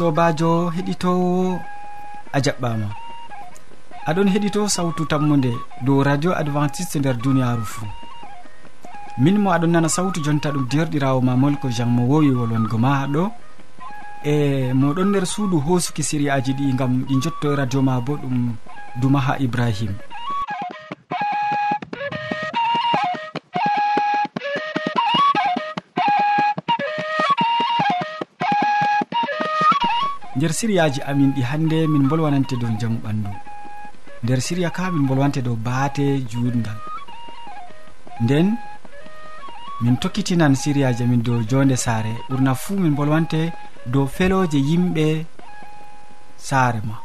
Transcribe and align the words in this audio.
sobajo 0.00 0.50
heɗitowo 0.74 1.60
a 2.36 2.38
jaɓɓama. 2.44 2.88
Aɗon 4.08 4.28
heɗito 4.32 4.60
sawtu 4.74 5.02
tammude 5.10 5.52
dow 5.84 6.00
radio 6.08 6.30
adventiste 6.40 6.96
nder 6.98 7.16
duniyaru 7.24 7.64
fuu. 7.72 7.88
Min 9.22 9.36
mo 9.42 9.48
aɗon 9.56 9.72
nana 9.72 9.88
sawtu 9.96 10.18
jonta 10.24 10.48
ɗum 10.54 10.64
derɗirawo 10.70 11.20
ma 11.20 11.36
molko 11.42 11.66
jean 11.76 11.90
mo 11.96 12.02
wowi 12.10 12.30
wolwango 12.38 12.78
ma 12.84 13.06
ɗo. 13.14 13.22
E 14.32 14.72
moɗon 14.80 15.08
nder 15.10 15.26
suudu 15.32 15.56
hosuki 15.66 16.02
siriyaji 16.08 16.52
ɗi 16.58 16.64
gam 16.78 16.92
ɗi 17.08 17.14
jotto 17.22 17.46
e 17.52 17.56
radio 17.60 17.80
ma 17.82 18.00
bo 18.06 18.12
ɗum 18.22 18.36
dumaha 19.00 19.32
ibrahim. 19.46 19.92
nder 30.40 30.52
siriyaji 30.58 31.00
amin 31.10 31.30
ɗi 31.36 31.42
hannde 31.50 31.78
min 31.92 32.08
bolwanante 32.08 32.54
dow 32.60 32.72
jamu 32.80 32.98
ɓandu 33.04 33.30
nder 34.24 34.40
siriya 34.46 34.70
ka 34.76 34.90
min 34.90 35.04
bolwante 35.08 35.40
dow 35.46 35.56
baate 35.66 36.06
juutgal 36.30 36.78
nden 38.24 38.46
min 39.82 39.96
tokkitinan 40.02 40.54
siriyaji 40.62 41.02
amin 41.04 41.22
dow 41.26 41.38
jonde 41.50 41.76
saare. 41.76 42.14
Ɓurna 42.30 42.54
fuu 42.62 42.78
min 42.84 42.94
bolwante 42.98 43.52
dow 43.92 44.06
feloje 44.16 44.58
yimɓe 44.68 45.06
saare 46.48 46.80
ma. 46.88 46.96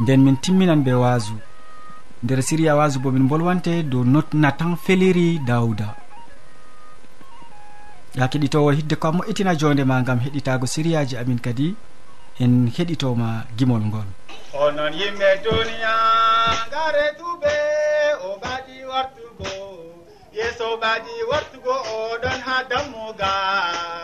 Nden 0.00 0.20
min 0.24 0.36
timminan 0.42 0.84
be 0.84 0.92
waasu 1.02 1.36
nder 2.24 2.40
siriya 2.48 2.76
waasu 2.76 2.98
bo 3.02 3.10
min 3.10 3.28
bolwante 3.30 3.82
dow 3.90 4.04
natan 4.42 4.76
feliri 4.84 5.38
dawda 5.48 6.01
ya 8.14 8.28
keɗitowo 8.28 8.70
hidde 8.70 8.96
ko 8.96 9.08
a 9.08 9.12
moƴƴitina 9.12 9.54
jonde 9.56 9.84
ma 9.84 10.02
gam 10.02 10.18
heɗitago 10.20 10.66
siriyaji 10.66 11.16
amin 11.16 11.38
kadi 11.40 11.74
en 12.40 12.68
heɗitoma 12.76 13.44
gimol 13.56 13.80
ngol. 13.88 14.08
Onon 14.54 14.92
yimɓe 14.92 15.28
duniya 15.44 15.94
ngare 16.68 17.06
duɓe 17.18 17.54
o 18.28 18.36
ɓaɗi 18.42 18.76
wartugo. 18.90 19.50
Yeeso 20.36 20.76
ɓaɗi 20.82 21.14
wartugo 21.30 21.72
oɗon 21.72 22.38
ha 22.46 22.56
dammugal. 22.70 24.01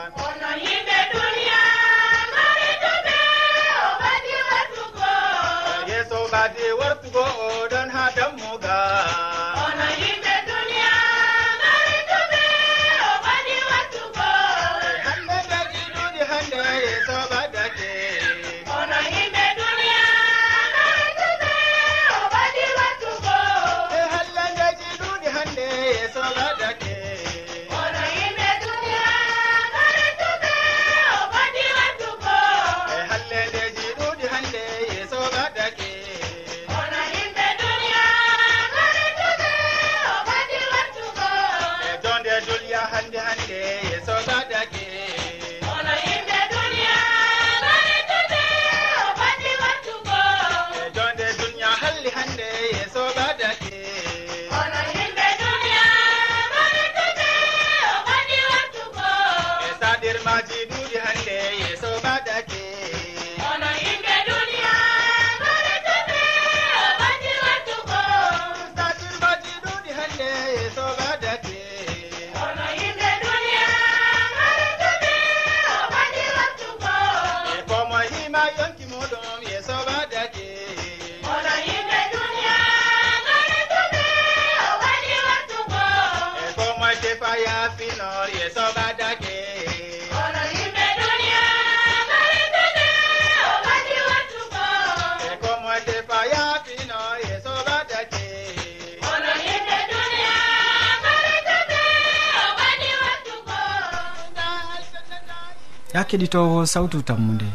ya 105.94 106.04
keɗitowo 106.08 106.58
sawtu 106.72 106.98
tammude. 107.08 107.48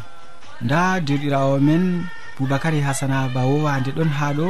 Nda 0.66 0.82
dirɗirawo 1.06 1.56
men 1.68 1.84
boubacary 2.38 2.80
hasana 2.88 3.18
ba 3.34 3.42
wowande 3.50 3.90
ɗon 3.98 4.10
ha 4.18 4.28
ɗo. 4.38 4.48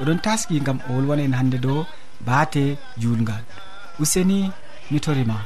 Oɗon 0.00 0.18
taski 0.24 0.54
gam 0.66 0.78
o 0.88 0.90
wolwana 0.94 1.22
en 1.26 1.34
hande 1.38 1.58
dow 1.64 1.80
baate 2.26 2.64
julgal 3.02 3.42
useni 4.02 4.38
mi 4.90 4.98
torima 5.04 5.36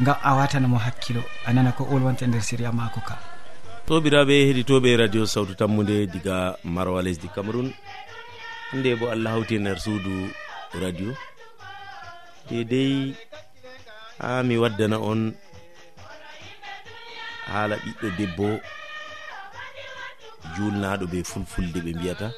ngam 0.00 0.16
a 0.22 0.34
watanamo 0.34 0.78
hakkilo. 0.78 1.22
A 1.46 1.52
nana 1.52 1.72
ko 1.72 1.84
olwanta 1.90 2.26
nder 2.26 2.42
séria 2.42 2.72
mako 2.72 3.00
ka. 3.00 3.18
Sobiraɓe 3.88 4.34
heɗitoɓe 4.48 4.96
radio 4.96 5.26
sawtu 5.26 5.54
tammude 5.54 6.06
diga 6.06 6.56
marwa 6.64 7.02
lesdi 7.02 7.28
cameron 7.34 7.68
hande 8.70 8.96
bo 8.96 9.10
allah 9.12 9.32
hawti 9.36 9.58
nder 9.58 9.78
suudu 9.80 10.30
radio. 10.80 11.10
E 12.50 12.64
Dedei 12.64 13.14
ha 14.18 14.42
mi 14.42 14.56
waddana 14.56 14.96
on 14.98 15.34
haala 17.52 17.76
ɓiɗɗo 17.76 18.08
debbo 18.18 18.46
julnaɗo 20.56 21.04
ɓe 21.12 21.18
fulfulde 21.24 21.80
ɓe 21.84 21.92
mbiyata. 21.96 22.28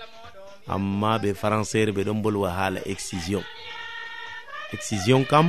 Amma 0.74 1.18
ɓe 1.22 1.30
françére 1.34 1.92
ɓe 1.96 2.02
ɗon 2.04 2.22
bolwa 2.22 2.50
haala 2.50 2.80
excision. 2.92 3.44
Excision 4.72 5.24
kam 5.24 5.46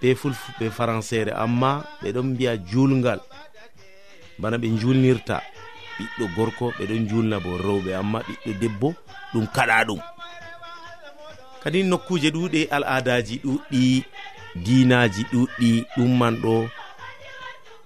be 0.00 0.14
fulfu 0.14 0.52
be 0.58 0.70
françére 0.70 1.32
amma 1.44 1.84
ɓe 2.02 2.12
ɗon 2.14 2.26
mbiya 2.32 2.56
julgal 2.70 3.20
bana 4.38 4.56
ɓe 4.58 4.68
julnirta 4.80 5.36
ɓiɗɗo 5.98 6.24
gorko 6.36 6.64
ɓe 6.78 6.84
ɗon 6.88 7.08
julna 7.08 7.36
bo 7.44 7.50
rewɓe 7.56 7.90
amma 8.00 8.18
ɓiɗɗo 8.26 8.52
debbo 8.60 8.88
ɗum 9.32 9.46
kaɗa 9.54 9.84
ɗum. 9.88 10.00
Kadi 11.62 11.82
nokkuje 11.82 12.28
ɗuɗe 12.30 12.60
al 12.70 12.84
adaji 12.96 13.34
ɗuɗɗi 13.44 14.04
dinaji 14.64 15.22
ɗuɗɗi 15.32 15.70
ɗum 15.96 16.10
man 16.18 16.34
ɗo 16.42 16.68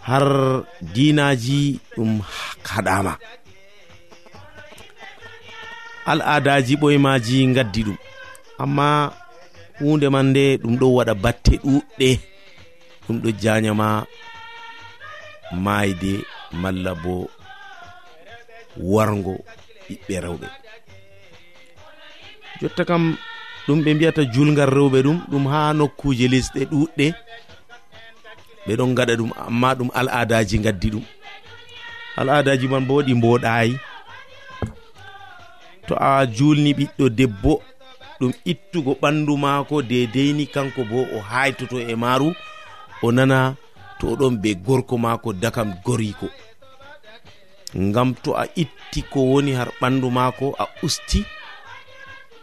har 0.08 0.26
dinaji 0.94 1.78
ɗum 1.96 2.20
kaɗama. 2.66 3.12
Al 6.06 6.20
adaji 6.34 6.74
ɓoyemaji 6.76 7.36
gaddi 7.54 7.82
ɗum 7.86 7.96
amma 8.58 9.12
hunde 9.80 10.08
man 10.14 10.26
nde 10.30 10.44
ɗum 10.62 10.74
ɗo 10.80 10.86
waɗa 10.96 11.14
batte 11.22 11.54
ɗuɗɗe. 11.64 12.10
Ɗum 13.06 13.16
ɗo 13.22 13.28
jañama 13.42 13.88
mayde 15.64 16.12
malla 16.62 16.92
bo 17.02 17.14
wargo 18.92 19.34
ɓiɓɓe 19.86 20.14
rewɓe. 20.24 20.46
Jotta 22.60 22.84
kam 22.84 23.16
ɗum 23.66 23.78
ɓe 23.84 23.90
mbiyata 23.94 24.22
julgal 24.32 24.70
rewɓe 24.76 24.98
ɗum 25.06 25.18
ɗum 25.30 25.44
ha 25.52 25.60
nokkuje 25.78 26.26
lisɗe 26.32 26.60
ɗuɗɗe. 26.70 27.06
Ɓe 28.66 28.72
ɗon 28.78 28.94
gaɗa 28.96 29.14
ɗum 29.20 29.30
amma 29.46 29.74
ɗum 29.78 29.88
al 29.98 30.08
adaji 30.20 30.58
gaddi 30.64 30.88
ɗum. 30.94 31.04
Al 32.16 32.28
adaji 32.28 32.66
man 32.68 32.84
bo 32.88 33.02
ɗi 33.02 33.14
mboɗayi 33.14 33.72
to 35.86 35.94
a 35.98 36.26
julni 36.26 36.70
ɓiɗɗo 36.78 37.08
debbo 37.18 37.62
ɗum 38.20 38.32
ittugo 38.52 38.92
ɓandu 39.02 39.32
maako 39.44 39.76
dedeyni 39.90 40.44
kanko 40.54 40.80
bo 40.90 40.98
o 41.16 41.18
haytoto 41.30 41.76
e 41.80 41.94
maaru 42.02 42.28
o 43.02 43.08
nana 43.16 43.38
to 43.98 44.04
oɗon 44.12 44.34
be 44.42 44.50
gorko 44.66 44.94
maako 45.04 45.28
dakam 45.42 45.68
goriko. 45.84 46.28
Ngam 47.86 48.08
to 48.22 48.30
a 48.42 48.44
itti 48.62 49.00
ko 49.12 49.20
woni 49.30 49.52
har 49.58 49.70
ɓandu 49.80 50.06
maako 50.16 50.46
a 50.62 50.64
usti 50.86 51.20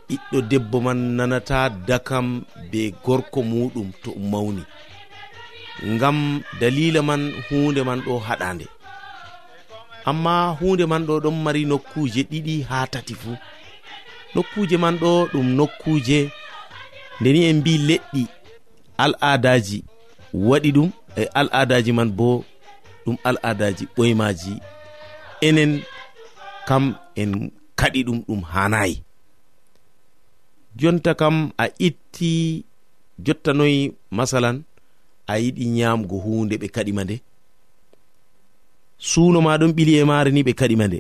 ɓiɗɗo 0.10 0.38
debbo 0.50 0.78
man 0.86 1.00
nanata 1.18 1.70
dakam 1.88 2.28
be 2.72 2.82
gorko 3.06 3.40
muɗum 3.52 3.90
to 4.04 4.10
mawni. 4.32 4.64
Ngam 5.94 6.18
dalila 6.60 7.02
man 7.10 7.22
hunde 7.50 7.82
man 7.88 8.00
ɗo 8.06 8.14
haɗande 8.28 8.66
amma 10.10 10.34
hunde 10.60 10.86
man 10.92 11.04
ɗo 11.08 11.14
ɗon 11.24 11.38
mari 11.44 11.62
nokkuje 11.72 12.22
ɗiɗi 12.32 12.56
ha 12.70 12.78
tati 12.94 13.14
fuu. 13.22 13.36
nokkuje 14.36 14.78
man 14.78 14.96
ɗo 15.02 15.12
ɗum 15.34 15.48
nokkuje 15.58 16.20
ndeni 17.20 17.40
en 17.50 17.58
mbi 17.60 17.74
leɗɗi 17.88 18.24
al 19.04 19.14
adaji 19.32 19.78
waɗi 20.48 20.70
ɗum 20.76 20.90
e 21.16 21.24
al 21.40 21.48
adaji 21.62 21.92
man 21.98 22.10
bo 22.18 22.30
ɗum 23.06 23.18
al 23.24 23.38
adaji 23.50 23.84
ɓoymaji. 23.96 24.54
Enen 25.48 25.72
kam 26.68 26.84
en 27.22 27.32
kaɗi 27.80 28.00
ɗum 28.08 28.20
ɗum 28.28 28.42
hanayi. 28.52 28.96
Jonta 30.80 31.12
kam 31.22 31.36
a 31.58 31.66
itti 31.88 32.32
jottanoyi 33.26 33.80
masalan 34.18 34.58
a 35.28 35.34
yiɗi 35.44 35.64
nyamgo 35.76 36.16
hunde 36.24 36.56
ɓe 36.62 36.68
kaɗima 36.76 37.04
nde 37.04 37.16
suno 39.10 39.40
ma 39.46 39.58
ɗon 39.60 39.72
ɓili 39.76 39.94
e 39.98 40.04
maare 40.10 40.30
ni 40.32 40.42
ɓe 40.48 40.54
kaɗima 40.60 40.86
nde 40.88 41.00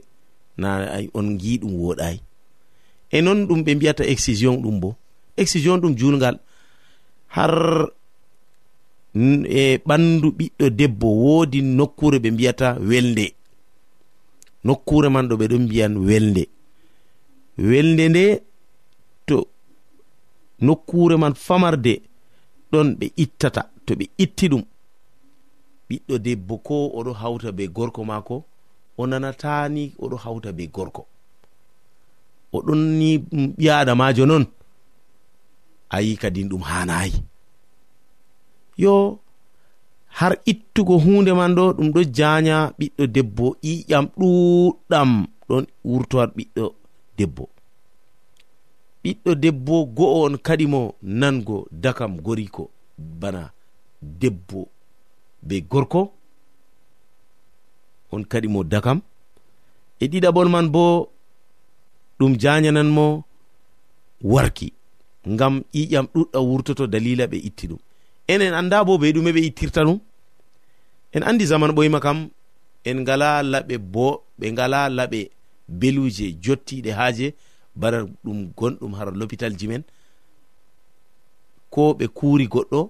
na 0.61 0.69
on 1.17 1.27
gi 1.41 1.53
ɗum 1.61 1.73
woɗayi. 1.81 2.17
e 3.11 3.21
non 3.21 3.45
ɗum 3.47 3.63
ɓe 3.63 3.75
mbiyata 3.75 4.03
excision 4.05 4.61
ɗum 4.61 4.79
bo. 4.79 4.95
Excision 5.37 5.77
ɗum 5.81 5.95
julgal 5.97 6.39
har 7.27 7.91
e 9.15 9.77
ɓandu 9.87 10.31
ɓiɗɗo 10.37 10.69
debbo 10.69 11.07
woodi 11.07 11.61
nokkure 11.61 12.19
ɓe 12.19 12.31
mbiyata 12.31 12.77
welde. 12.89 13.33
Nokkure 14.63 15.09
man 15.09 15.27
ɗo 15.29 15.35
ɓe 15.37 15.47
ɗon 15.47 15.63
mbiyan 15.65 15.97
welde. 15.97 16.43
Welde 17.57 18.09
nde 18.09 18.41
to 19.25 19.47
nokkure 20.61 21.17
man 21.17 21.33
famarde 21.33 22.01
ɗon 22.71 22.95
ɓe 22.99 23.11
ittata 23.15 23.61
to 23.85 23.95
ɓe 23.95 24.09
itti 24.17 24.47
ɗum. 24.49 24.63
Ɓiɗɗo 25.89 26.17
debbo 26.19 26.57
ko 26.57 26.75
oɗo 26.97 27.13
hawta 27.13 27.51
be 27.51 27.67
gorko 27.67 28.03
maako 28.03 28.43
o 28.97 29.07
nanatani 29.07 29.93
oɗo 29.99 30.15
hawta 30.17 30.51
be 30.51 30.67
gorko. 30.67 31.07
oɗon 32.55 32.81
ni 32.99 33.09
ɓi 33.57 33.65
adamajo 33.69 34.25
noon 34.25 34.45
ayi 35.95 36.11
kadin 36.21 36.49
ɗum 36.49 36.61
hanayi 36.69 37.13
yo 38.77 39.19
har 40.17 40.33
ittugo 40.45 40.97
hunde 41.03 41.31
man 41.39 41.55
ɗo 41.57 41.63
ɗum 41.77 41.89
ɗo 41.93 42.01
janya 42.17 42.57
ɓiɗɗo 42.79 43.03
debbo 43.15 43.45
ƴiƴam 43.63 44.05
ɗuɗɗam 44.19 45.11
ɗon 45.49 45.65
wurtoar 45.89 46.29
ɓiɗɗo 46.35 46.65
debbo. 47.17 47.43
Ɓiɗɗo 49.03 49.31
debbo 49.43 49.75
go'o 49.97 50.17
on 50.25 50.37
kadi 50.37 50.65
mo 50.67 50.81
nango 51.01 51.67
dakam 51.71 52.13
goriko 52.25 52.63
bana 52.97 53.51
debbo 54.01 54.67
be 55.47 55.61
gorko. 55.61 56.01
On 58.11 58.23
kadi 58.23 58.47
mo 58.47 58.63
dakam. 58.63 59.01
E 59.99 60.05
ɗiɗaɓol 60.07 60.49
man 60.49 60.67
bo 60.69 61.09
ɗum 62.19 62.33
jañananmo 62.41 63.23
warki 64.23 64.73
ngam 65.33 65.63
ƴiƴam 65.73 66.05
ɗuɗɗa 66.13 66.39
wurtoto 66.49 66.87
dalila 66.87 67.25
ɓe 67.31 67.37
itti 67.47 67.65
ɗum. 67.67 67.79
Enen 68.27 68.53
annda 68.53 68.83
bo 68.87 68.93
ɓe 69.01 69.07
ɗume 69.15 69.31
ɓe 69.35 69.41
ittirta 69.49 69.81
ɗum. 69.87 69.99
En 71.15 71.23
andi 71.23 71.45
zaman 71.45 71.71
ɓoyma 71.75 71.99
kam 71.99 72.29
en 72.89 72.97
ngala 73.01 73.43
laɓe 73.43 73.75
bo 73.93 74.23
ɓe 74.39 74.45
ngala 74.51 74.79
laɓe 74.97 75.19
beluje 75.67 76.25
jottiɗe 76.43 76.91
haaje 76.97 77.33
bara 77.75 77.99
ɗum 78.23 78.39
gonɗum 78.57 78.93
har 78.97 79.07
l'hôpital 79.17 79.53
ji 79.59 79.67
men. 79.67 79.83
Ko 81.69 81.93
ɓe 81.99 82.05
kuuri 82.07 82.47
goɗɗo 82.47 82.89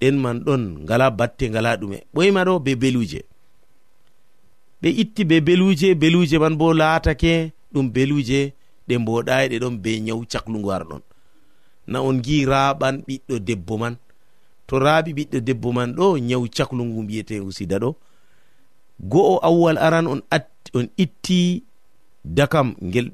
ɗen 0.00 0.16
man 0.22 0.38
ɗon 0.46 0.62
ngala 0.84 1.10
batte 1.10 1.44
ngala 1.50 1.76
ɗume. 1.80 1.98
Ɓoyma 2.14 2.44
ɗo 2.46 2.58
be 2.64 2.74
beluje. 2.76 3.20
Ɓe 4.82 4.88
itti 5.02 5.24
be 5.24 5.40
beluje 5.40 5.94
beluje 5.94 6.38
man 6.38 6.56
bo 6.56 6.72
laatake 6.74 7.52
ɗum 7.72 7.86
beluje 7.92 8.52
ɗe 8.88 8.94
mboɗayi 8.98 9.44
e 9.46 9.48
ɗe 9.50 9.58
ɗon 9.62 9.76
be 9.82 9.90
nyawu 10.00 10.22
caklugu 10.32 10.70
ara 10.74 10.84
ɗon. 10.90 11.02
Na 11.86 11.98
on 12.08 12.16
gi 12.24 12.44
raɓan 12.46 12.94
ɓiɗɗo 13.06 13.34
debbo 13.46 13.74
man. 13.82 13.94
To 14.66 14.74
raaɓi 14.78 15.10
ɓiɗɗo 15.16 15.38
debbo 15.46 15.68
man 15.72 15.90
ɗo 15.96 16.06
nyawu 16.18 16.46
caklugu 16.56 17.02
mbiyete 17.02 17.40
usida 17.40 17.76
ɗo. 17.82 17.90
Go'o 19.10 19.38
awwal 19.48 19.76
aran 19.78 20.06
on 20.06 20.20
on 20.74 20.86
itti 20.96 21.62
dakam 22.24 22.74
ngel 22.82 23.10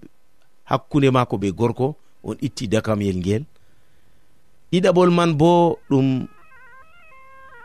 hakkunde 0.70 1.10
mako 1.10 1.38
be 1.38 1.48
gorko 1.52 1.96
on 2.24 2.36
itti 2.46 2.68
dakamyel 2.68 3.16
ngel. 3.18 3.42
Ɗiɗaɓol 4.72 5.10
man 5.10 5.32
bo 5.40 5.78
ɗum 5.90 6.26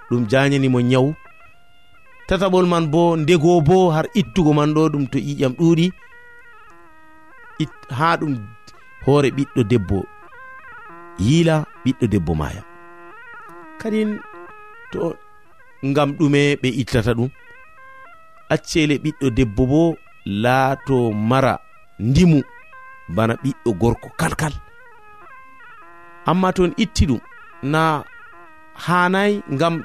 ɗum 0.09 0.23
janyanimo 0.31 0.79
nyawu. 0.81 1.13
Tataɓol 2.27 2.65
man 2.71 2.85
bo 2.91 3.15
ndego 3.17 3.61
bo 3.61 3.89
har 3.91 4.07
ittugo 4.15 4.53
man 4.53 4.73
ɗo 4.75 4.89
ɗum 4.93 5.03
to 5.11 5.17
ƴiƴam 5.19 5.53
ɗuuɗi. 5.59 5.91
ha 7.97 8.17
ɗum 8.19 8.33
hoore 9.05 9.29
ɓiɗɗo 9.37 9.61
debbo 9.71 9.97
yiila 11.19 11.55
ɓiɗɗo 11.83 12.05
debbo 12.13 12.31
maya 12.35 12.61
kadin 13.79 14.19
to 14.91 15.15
ngam 15.85 16.09
ɗume 16.17 16.41
ɓe 16.61 16.69
ittata 16.81 17.11
ɗum 17.17 17.29
accele 18.53 18.95
ɓiɗɗo 19.03 19.27
debbo 19.37 19.63
bo 19.71 19.81
laato 20.25 21.11
mara 21.11 21.53
ndimu 21.99 22.39
bana 23.15 23.33
ɓiɗɗo 23.43 23.71
gorko 23.81 24.07
kalkal. 24.19 24.53
Amma 26.25 26.53
to 26.55 26.63
en 26.65 26.73
itti 26.77 27.05
ɗum 27.09 27.19
na 27.63 28.03
hanayi 28.85 29.41
ngam 29.53 29.83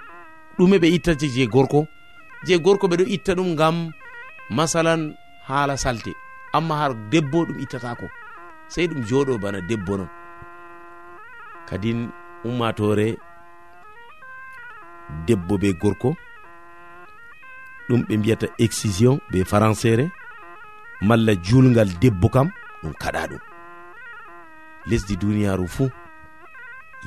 ɗume 0.59 0.77
ɓe 0.83 0.89
ittata 0.97 1.27
je 1.35 1.47
gorko 1.47 1.87
je 2.47 2.55
gorko 2.65 2.87
ɓeɗo 2.91 3.05
itta 3.15 3.33
ɗum 3.35 3.49
ngam 3.55 3.77
masalan 4.57 5.15
haala 5.49 5.77
salte. 5.77 6.13
amma 6.53 6.75
har 6.77 6.95
debbo 7.11 7.45
ɗum 7.47 7.59
ittatako 7.61 8.07
sey 8.69 8.87
ɗum 8.89 9.03
jooɗo 9.09 9.39
bana 9.43 9.61
debbo 9.61 9.97
non. 9.97 10.09
Kadin 11.69 12.09
ummatore 12.45 13.17
debbo 15.27 15.59
be 15.59 15.73
gorko 15.73 16.17
ɗum 17.89 18.01
ɓe 18.09 18.17
mbiyata 18.19 18.47
excision 18.59 19.19
be 19.31 19.45
françére 19.45 20.11
malla 21.01 21.33
julgal 21.43 21.89
debbo 22.01 22.29
kam 22.29 22.51
ɗum 22.83 22.93
kaɗa 23.03 23.27
ɗum. 23.31 23.41
Lesdi 24.87 25.17
duniyaru 25.17 25.69
fuu 25.69 25.91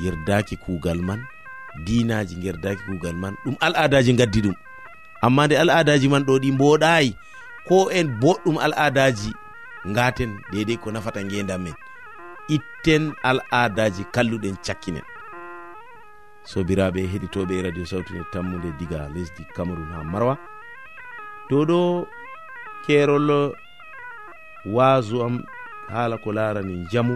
yerdaki 0.03 0.55
kuugal 0.57 0.99
man 1.01 1.21
dinaji 1.85 2.35
gerdaki 2.35 2.81
kuugal 2.85 3.15
man 3.15 3.35
ɗum 3.45 3.55
al 3.61 3.73
adaji 3.75 4.13
gaddi 4.13 4.41
ɗum. 4.41 4.55
Amma 5.21 5.45
nde 5.47 5.55
al 5.57 5.69
adaji 5.69 6.07
man 6.09 6.23
ɗo 6.23 6.39
ɗi 6.39 6.51
mboɗayi 6.51 7.15
ko 7.67 7.89
en 7.91 8.07
boɗɗum 8.21 8.57
al 8.57 8.73
adaji 8.77 9.31
gaten 9.95 10.31
dedei 10.51 10.77
ko 10.77 10.91
nafata 10.91 11.21
gendam 11.23 11.63
men. 11.63 11.73
Itten 12.49 13.13
al 13.23 13.39
adaji 13.51 14.03
kalluɗen 14.13 14.57
cakkinen. 14.65 15.03
Sobiraɓe 16.43 17.01
heɗitoɓe 17.11 17.53
e 17.59 17.61
radio 17.61 17.85
sawtune 17.85 18.23
tammude 18.33 18.69
diga 18.79 19.09
lesdi 19.13 19.43
cameron 19.55 19.91
ha 19.93 20.03
marwa. 20.03 20.37
Dow 21.49 21.65
ɗo 21.65 22.07
kerol 22.85 23.53
waasu 24.65 25.21
am 25.23 25.43
haala 25.89 26.17
ko 26.17 26.31
larani 26.31 26.85
jamu 26.91 27.15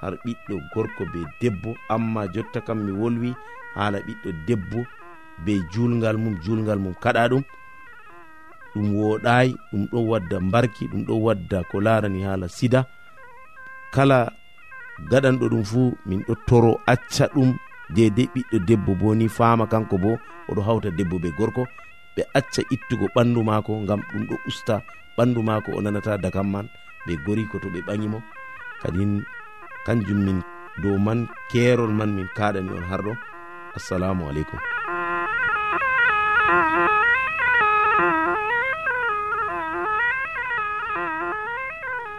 har 0.00 0.14
ɓiɗɗo 0.24 0.54
gorko 0.74 1.04
be 1.12 1.20
debbo 1.40 1.74
amma 1.88 2.26
jotta 2.34 2.60
kam 2.60 2.78
mi 2.84 2.92
wolwi 2.92 3.34
haala 3.74 3.98
ɓiɗɗo 4.06 4.30
debbo 4.46 4.78
be 5.44 5.52
julgal 5.72 6.16
mum 6.18 6.34
julgal 6.44 6.78
mum 6.78 6.94
kaɗa 6.94 7.28
ɗum. 7.28 7.42
ɗum 8.74 8.86
woɗayi 8.98 9.50
ɗum 9.70 9.82
ɗon 9.92 10.04
wadda 10.10 10.36
mbarki 10.40 10.84
ɗum 10.90 11.02
ɗon 11.08 11.20
wadda 11.26 11.58
ko 11.70 11.76
larani 11.80 12.20
haala 12.26 12.46
sida. 12.48 12.80
Kala 13.94 14.18
gaɗanɗo 15.10 15.44
ɗum 15.52 15.64
fuu 15.70 15.92
min 16.06 16.20
ɗo 16.26 16.34
toro 16.48 16.72
acca 16.92 17.24
ɗum 17.34 17.50
dedei 17.94 18.28
ɓiɗɗo 18.34 18.56
debbo 18.68 18.92
bo 19.00 19.14
ni 19.14 19.26
fama 19.28 19.64
kanko 19.72 19.96
bo 20.04 20.10
oɗo 20.50 20.60
hawta 20.66 20.88
debbo 20.98 21.16
be 21.22 21.28
gorko 21.38 21.62
ɓe 22.14 22.22
acca 22.38 22.60
ittugo 22.74 23.06
ɓandu 23.14 23.40
mako 23.48 23.72
gam 23.88 24.00
ɗum 24.12 24.22
ɗo 24.28 24.36
usta 24.48 24.74
ɓandu 25.16 25.40
mako 25.48 25.70
o 25.76 25.80
nanata 25.82 26.18
dakam 26.24 26.48
man 26.54 26.66
ɓe 27.06 27.12
gori 27.24 27.44
ko 27.50 27.56
to 27.62 27.68
ɓe 27.74 27.80
ɓaŋimo 27.88 28.18
kadin 28.82 29.12
kanjum 29.86 30.20
min 30.26 30.38
dow 30.82 30.96
man 31.06 31.20
kerol 31.50 31.92
man 31.98 32.10
min 32.16 32.28
kaɗani 32.36 32.70
on 32.76 32.84
har 32.90 33.00
ɗo 33.06 33.12
assalamu 33.76 34.28
aleykum. 34.30 34.60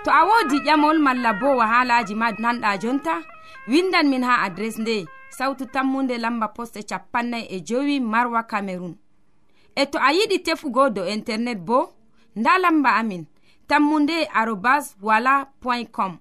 to 0.03 0.11
a 0.11 0.21
wodi 0.25 0.59
ƴamol 0.59 0.99
malla 0.99 1.33
bo 1.33 1.57
wahalaji 1.57 2.15
ma 2.15 2.31
nanɗa 2.31 2.77
jonta? 2.81 3.21
Windan 3.67 4.09
min 4.09 4.23
ha 4.23 4.43
adres 4.43 4.77
nde 4.77 5.05
sautu 5.29 5.65
tammunde 5.65 6.17
lamba 6.17 6.47
poste 6.47 6.83
capannay 6.83 7.47
e 7.49 7.61
jowi 7.61 7.99
marwa 7.99 8.43
camerun 8.43 8.95
e 9.75 9.85
to 9.85 9.97
a 9.97 10.11
yiɗi 10.11 10.43
tefugo 10.43 10.89
do 10.89 11.05
internet 11.07 11.59
bo 11.59 11.93
nda 12.35 12.57
lamba 12.57 12.95
amin 12.99 13.25
tammunde 13.67 14.27
arobas 14.33 14.95
wala 15.01 15.47
point 15.61 15.89
com. 15.91 16.17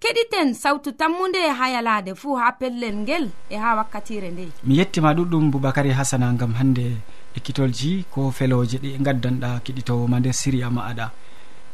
Keɗiten 0.00 0.54
sawtu 0.54 0.92
tammude 0.92 1.40
ha 1.58 1.70
yalade 1.70 2.14
fuu 2.14 2.36
ha 2.36 2.52
pellel 2.52 2.96
ngel 2.96 3.30
e 3.50 3.56
ha 3.56 3.76
wakkatire 3.76 4.30
nde. 4.30 4.52
Mi 4.64 4.76
yettima 4.76 5.14
ɗuɗɗum 5.14 5.50
boubacary 5.50 5.90
hasana 5.90 6.32
gam 6.36 6.52
hande 6.54 7.00
ekkitolji 7.36 8.04
ko 8.12 8.30
feloje 8.30 8.76
ɗi 8.78 8.98
gaddanɗa 9.00 9.60
keɗitowo 9.64 10.06
ma 10.08 10.20
nder 10.20 10.34
siriya 10.34 10.70
ma 10.70 10.82
aɗa. 10.90 11.10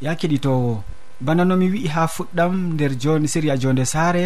Ya 0.01 0.15
keɗitowo 0.15 0.83
bana 1.23 1.45
nomi 1.45 1.67
wi'i 1.71 1.89
ha 1.95 2.07
fuɗɗam 2.15 2.53
nder 2.75 2.93
joni 3.03 3.29
siriya 3.33 3.57
jonde 3.63 3.85
saare 3.85 4.25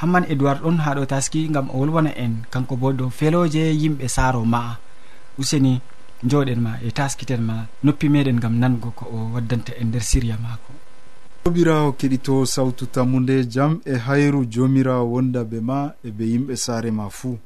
hamman 0.00 0.24
edoird 0.32 0.60
ɗon 0.64 0.78
ha 0.84 0.94
ɗo 0.96 1.04
taski 1.12 1.48
gam 1.54 1.66
o 1.70 1.78
wolwana 1.80 2.10
en. 2.24 2.34
Kanko 2.52 2.74
bo 2.76 2.92
dow 2.92 3.10
feloje 3.10 3.62
yimɓe 3.80 4.08
saaro 4.08 4.44
ma'a. 4.44 4.78
Useni 5.38 5.80
joɗen 6.30 6.60
ma 6.66 6.72
e 6.86 6.90
taskiten 6.90 7.42
ma 7.48 7.66
noppi 7.84 8.08
meɗen 8.08 8.40
gam 8.40 8.54
nango 8.58 8.90
ko 8.98 9.04
o 9.12 9.16
waddanta 9.34 9.72
en 9.80 9.88
nder 9.88 10.02
siriya 10.10 10.36
maako. 10.44 10.72
Sobirawo 11.44 11.92
keɗito 11.98 12.46
sawtu 12.46 12.86
tammude 12.86 13.36
jam 13.54 13.80
e 13.84 13.94
hayru 14.06 14.40
jomirawo 14.52 15.04
wonda 15.12 15.44
be 15.44 15.60
ma 15.60 15.92
e 16.04 16.10
be 16.10 16.24
yimɓe 16.32 16.54
saare 16.56 16.90
ma 16.90 17.08
fuu. 17.10 17.38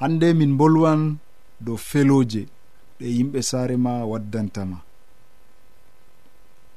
Hande 0.00 0.28
min 0.38 0.56
bolwan 0.56 1.16
dow 1.60 1.76
feloje 1.76 2.42
ɗe 2.98 3.06
yimɓe 3.16 3.42
saare 3.42 3.76
ma 3.76 4.04
waddantama 4.04 4.78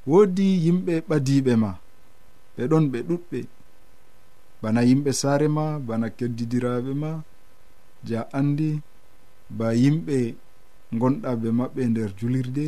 woodi 0.09 0.47
yimɓe 0.65 0.93
ɓadiɓe 1.09 1.53
ma 1.63 1.71
ɓe 2.55 2.63
ɗon 2.71 2.83
ɓe 2.91 2.99
ɗuɗɓe 3.07 3.39
bana 4.61 4.79
yimɓe 4.89 5.11
saare 5.21 5.47
ma 5.57 5.65
bana 5.87 6.07
keddidiraɓe 6.17 6.91
ma 7.03 7.09
je 8.05 8.13
a 8.21 8.23
andi 8.37 8.69
ba 9.57 9.67
yimɓe 9.81 10.17
gonɗa 10.99 11.29
be 11.41 11.47
maɓɓe 11.59 11.81
nder 11.91 12.09
julirde 12.19 12.65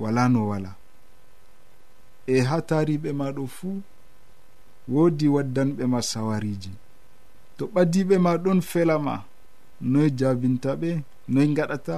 wala 0.00 0.22
no 0.32 0.40
wala. 0.50 0.70
E 2.26 2.36
ha 2.48 2.56
tariɓe 2.68 3.10
ma 3.20 3.26
ɗo 3.36 3.42
fuu 3.56 3.74
woodi 4.92 5.26
waddanɓe 5.34 5.84
ma 5.92 6.00
sawariji 6.10 6.72
to 7.56 7.64
ɓadiɓe 7.74 8.14
ma 8.24 8.32
ɗon 8.44 8.60
felama 8.70 9.14
noy 9.92 10.08
jabinta 10.18 10.70
ɓe 10.80 10.90
noy 11.32 11.48
gaɗata 11.56 11.96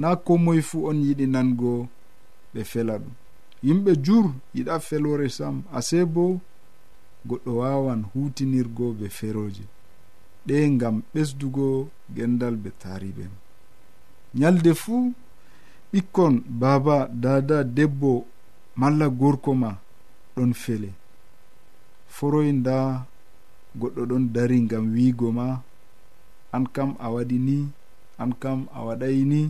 na 0.00 0.08
ko 0.24 0.32
moye 0.44 0.62
fuu 0.68 0.80
on 0.88 0.98
yiɗi 1.06 1.26
nango 1.34 1.70
ɓe 2.54 2.60
fela 2.70 2.94
ɗum. 3.02 3.14
yimɓe 3.64 3.92
jur 4.04 4.26
yiɗa 4.54 4.74
felore 4.88 5.28
sam 5.38 5.56
ase 5.78 5.98
bo 6.14 6.24
goɗɗo 7.28 7.50
wawan 7.60 8.00
hutinirgo 8.12 8.86
be 8.98 9.06
feroje 9.18 9.64
ɗe 10.46 10.54
gam 10.80 10.96
ɓesdugo 11.12 11.66
gendal 12.14 12.54
be 12.62 12.70
tariben 12.82 13.32
nyalde 14.38 14.72
fuu 14.82 15.04
ɓikkon 15.92 16.34
baba 16.60 16.96
dada 17.22 17.58
debbo 17.76 18.12
malla 18.76 19.06
gorko 19.08 19.54
ma 19.54 19.70
ɗon 20.36 20.52
fele. 20.62 20.90
Foroy 22.14 22.48
nda 22.52 23.06
goɗɗo 23.80 24.02
ɗon 24.10 24.24
dari 24.34 24.58
gam 24.70 24.84
wiigo 24.94 25.28
ma. 25.38 25.46
An 26.54 26.64
kam 26.74 26.90
a 26.98 27.06
waɗi 27.14 27.38
ni 27.38 27.58
an 28.22 28.30
kam 28.42 28.60
a 28.74 28.80
waɗay 28.86 29.18
ni 29.24 29.40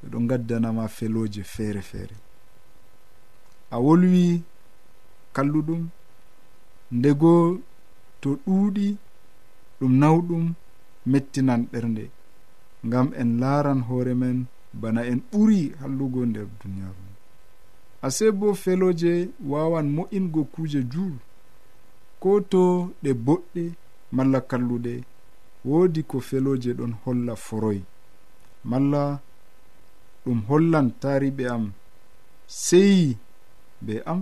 ɓeɗo 0.00 0.18
gaddanama 0.28 0.84
feloje 0.96 1.42
feere 1.54 1.82
feere 1.90 2.16
a 3.74 3.76
wolwi 3.84 4.24
kalluɗum 5.34 5.82
ndego 6.98 7.32
to 8.20 8.30
ɗuuɗi 8.44 8.86
ɗum 9.78 9.92
nawɗum 10.00 10.44
mettinan 11.10 11.62
ɓernde 11.72 12.04
ngam 12.86 13.06
en 13.20 13.30
laaran 13.40 13.80
hoore 13.88 14.12
men 14.22 14.38
bana 14.80 15.00
en 15.10 15.20
ɓuri 15.30 15.60
hallugo 15.80 16.20
nder 16.30 16.46
duniyaaru 16.60 17.04
ase 18.06 18.26
bo 18.38 18.48
feloje 18.62 19.12
wawan 19.50 19.86
mo'ingo 19.96 20.40
kuuje 20.52 20.80
juur 20.92 21.14
ko 22.22 22.30
to 22.52 22.62
ɗe 23.02 23.10
boɗɗe 23.26 23.62
malla 24.16 24.38
kalluɗe 24.50 24.94
woodi 25.68 26.00
ko 26.10 26.16
feloje 26.28 26.70
ɗon 26.78 26.92
holla 27.04 27.34
foroy 27.46 27.80
malla 28.70 29.02
ɗum 30.24 30.38
hollan 30.48 30.86
taariɓe 31.00 31.44
am 31.54 31.64
seyi 32.64 33.08
be 33.86 33.94
am. 34.12 34.20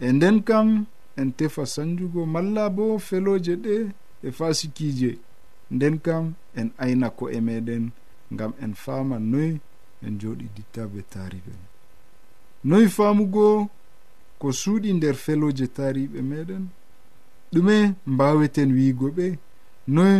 E 0.00 0.12
nden 0.12 0.36
kam 0.48 0.68
en 1.20 1.28
tefa 1.38 1.64
sanjugo 1.74 2.26
malla 2.34 2.64
bo 2.76 2.84
feloje 2.98 3.54
ɗe 3.64 3.74
e 4.22 4.28
fasikije. 4.38 5.10
Nden 5.74 5.96
kam 6.06 6.24
en 6.58 6.68
ayna 6.84 7.08
ko 7.18 7.24
e 7.30 7.38
meɗen 7.46 7.84
ngam 8.32 8.52
en 8.64 8.72
fama 8.74 9.16
noy 9.32 9.50
en 10.04 10.12
joɗiditta 10.20 10.82
be 10.92 11.00
tariɓe 11.12 11.52
noy 12.64 12.86
famugo 12.96 13.46
ko 14.40 14.48
suuɗi 14.60 14.90
nder 14.94 15.14
feloje 15.24 15.66
tariɓe 15.76 16.18
meɗen. 16.30 16.64
Ɗume 17.52 17.76
mbaweten 18.12 18.70
wiigo 18.76 19.06
ɓe 19.16 19.26
noy 19.94 20.16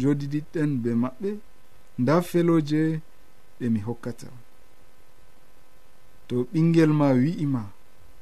joɗidiɗɗen 0.00 0.70
be 0.82 0.90
maɓɓe. 1.02 1.30
Nda 2.00 2.14
feloje 2.30 3.00
ɗe 3.58 3.66
mi 3.72 3.80
hokkata. 3.86 4.28
to 6.34 6.40
ɓingel 6.52 6.90
ma 7.00 7.08
wi'ima 7.20 7.62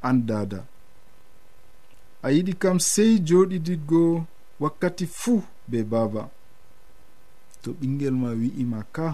an 0.08 0.16
dada 0.28 0.60
a 2.22 2.28
yiɗi 2.34 2.52
kam 2.62 2.78
sey 2.92 3.12
joɗididgo 3.28 4.02
wakkati 4.62 5.04
fuu 5.20 5.42
be 5.70 5.78
baba 5.92 6.22
to 7.62 7.68
ɓingel 7.78 8.14
ma 8.22 8.30
wi'ima 8.40 8.78
ka 8.94 9.06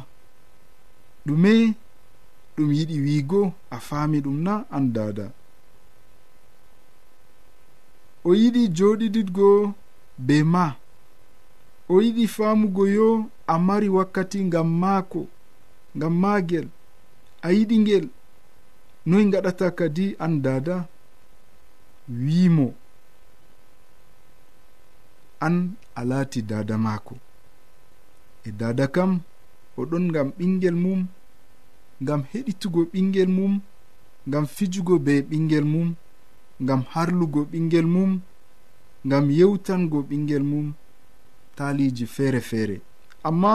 ɗume 1.27 1.53
ɗum 2.57 2.71
yiɗi 2.79 2.97
wiigo 3.05 3.41
a 3.71 3.77
faami 3.87 4.19
ɗum 4.25 4.37
na 4.47 4.55
an 4.77 4.85
dada 4.97 5.27
o 8.25 8.31
yiɗi 8.41 8.63
joɗiɗiɗgo 8.77 9.49
be 10.27 10.37
ma 10.53 10.65
o 11.93 12.03
yiɗi 12.05 12.25
faamugo 12.35 12.85
yo 12.97 13.09
a 13.47 13.55
mari 13.67 13.89
wakkati 13.97 14.39
ngam 14.49 14.69
maako 14.83 15.21
ngam 15.97 16.15
maagel 16.23 16.67
a 17.47 17.49
yiɗi 17.57 17.77
ngel 17.85 18.07
noy 19.09 19.25
gaɗata 19.33 19.67
kadi 19.79 20.07
an 20.25 20.35
dada 20.45 20.77
wiimo 22.25 22.67
an 25.47 25.57
a 25.95 26.03
laati 26.11 26.41
dada 26.51 26.77
maako. 26.85 27.15
E 28.45 28.51
dada 28.61 28.87
kam 28.95 29.11
oɗon 29.81 30.05
gam 30.15 30.29
ɓingel 30.39 30.77
mum 30.85 31.01
gam 32.07 32.21
heɗitugo 32.31 32.81
ɓingel 32.93 33.29
mum 33.37 33.53
gam 34.33 34.45
fijugo 34.55 34.95
be 35.05 35.15
ɓingel 35.31 35.65
mum 35.73 35.89
gam 36.67 36.81
harlugo 36.93 37.41
ɓingel 37.51 37.87
mum 37.95 38.11
gam 39.11 39.25
yewtango 39.39 39.99
ɓingel 40.09 40.43
mum 40.51 40.67
taliji 41.57 42.07
feere 42.15 42.41
feere 42.49 42.77
amma 43.29 43.55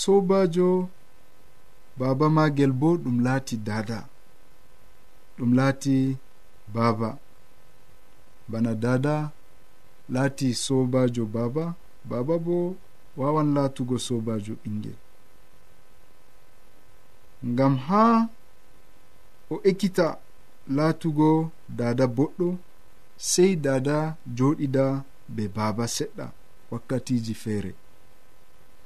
sobajo 0.00 0.68
baba 1.98 2.26
magel 2.36 2.72
bo 2.80 2.88
ɗum 3.02 3.16
laati 3.26 3.56
dada. 3.68 3.98
Ɗum 5.36 5.50
laati 5.58 5.94
baba. 6.74 7.10
Bana 8.50 8.72
dada 8.74 9.14
laati 10.14 10.48
sobajo 10.64 11.24
baba. 11.36 11.64
Baba 12.10 12.34
bo 12.46 12.56
wawan 13.16 13.48
laatugo 13.54 13.96
sobajo 14.06 14.54
ɓingel 14.62 14.98
ngam 17.48 17.74
ha 17.86 18.04
o 19.50 19.56
ekkita 19.70 20.06
laatugo 20.76 21.50
dada 21.78 22.06
boɗɗo 22.16 22.48
sei 23.16 23.52
dada 23.64 23.96
joɗida 24.36 24.84
be 25.34 25.44
baba 25.56 25.84
seɗɗa 25.96 26.26
wakkatiji 26.70 27.34
feere. 27.42 27.72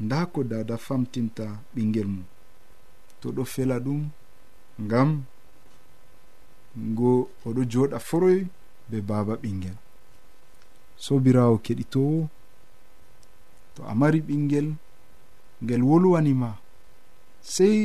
Nda 0.04 0.18
ko 0.32 0.40
dada 0.52 0.76
famtinta 0.87 1.46
ɓingel 1.75 2.08
mum. 2.14 2.26
to 3.25 3.33
ɗo 3.37 3.45
fela 3.54 3.76
ɗum 3.85 4.00
ngam 4.85 5.11
ngo 6.90 7.11
oɗo 7.47 7.62
joɗa 7.73 7.99
foroy 8.09 8.38
be 8.88 8.97
baba 9.09 9.35
ɓingel. 9.43 9.76
Sobirawo 11.04 11.57
keɗitowo 11.64 12.19
to 13.75 13.81
a 13.90 13.93
mari 14.00 14.21
ɓingel 14.28 14.69
ngel 15.62 15.83
wolwanima 15.88 16.49
sey 17.54 17.76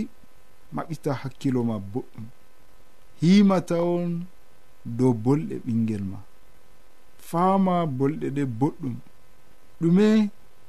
maɓita 0.76 1.12
hakkilo 1.22 1.60
ma 1.70 1.76
boɗɗum. 1.92 2.26
Himata 3.22 3.76
on 3.94 4.10
dow 4.98 5.14
bolɗe 5.24 5.56
ɓingel 5.66 6.04
ma 6.12 6.20
faama 7.30 7.74
bolɗe 7.98 8.28
ɗe 8.36 8.44
boɗɗum. 8.60 8.96
Ɗume 9.80 10.08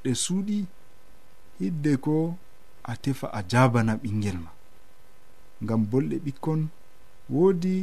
ɗe 0.03 0.11
suuɗi 0.23 0.57
hidde 1.59 1.91
ko 2.05 2.13
a 2.83 2.93
tefa 3.03 3.27
a 3.37 3.39
jabana 3.51 3.93
ɓingel 4.03 4.39
ma. 4.45 4.51
ngam 5.63 5.81
bolɗe 5.89 6.15
ɓikkon 6.25 6.61
woodi 7.33 7.75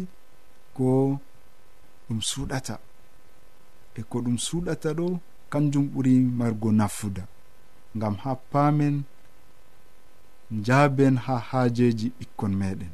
ko 0.77 0.87
ɗum 2.07 2.21
suuɗata. 2.31 2.75
E 3.99 4.03
ko 4.11 4.17
ɗum 4.25 4.37
suuɗata 4.47 4.89
ɗo 4.99 5.07
kanjum 5.53 5.85
ɓuri 5.93 6.13
margo 6.39 6.69
nafuda 6.79 7.25
ngam 7.97 8.15
ha 8.23 8.31
paamen 8.53 8.97
njaaben 10.59 11.15
ha 11.25 11.35
haajeji 11.49 12.07
ɓikkon 12.19 12.53
meɗen 12.61 12.93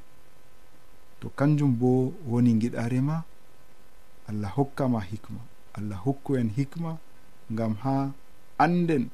to 1.21 1.27
kanjum 1.39 1.73
bo 1.81 1.91
woni 2.31 2.51
giɗarema 2.61 3.17
allah 4.29 4.51
hokkama 4.57 5.01
hikma. 5.11 5.41
Allah 5.77 5.99
hokku 6.07 6.37
en 6.41 6.49
hikma 6.57 6.99
ngam 7.53 7.75
ha 7.83 7.95
anden 8.65 9.05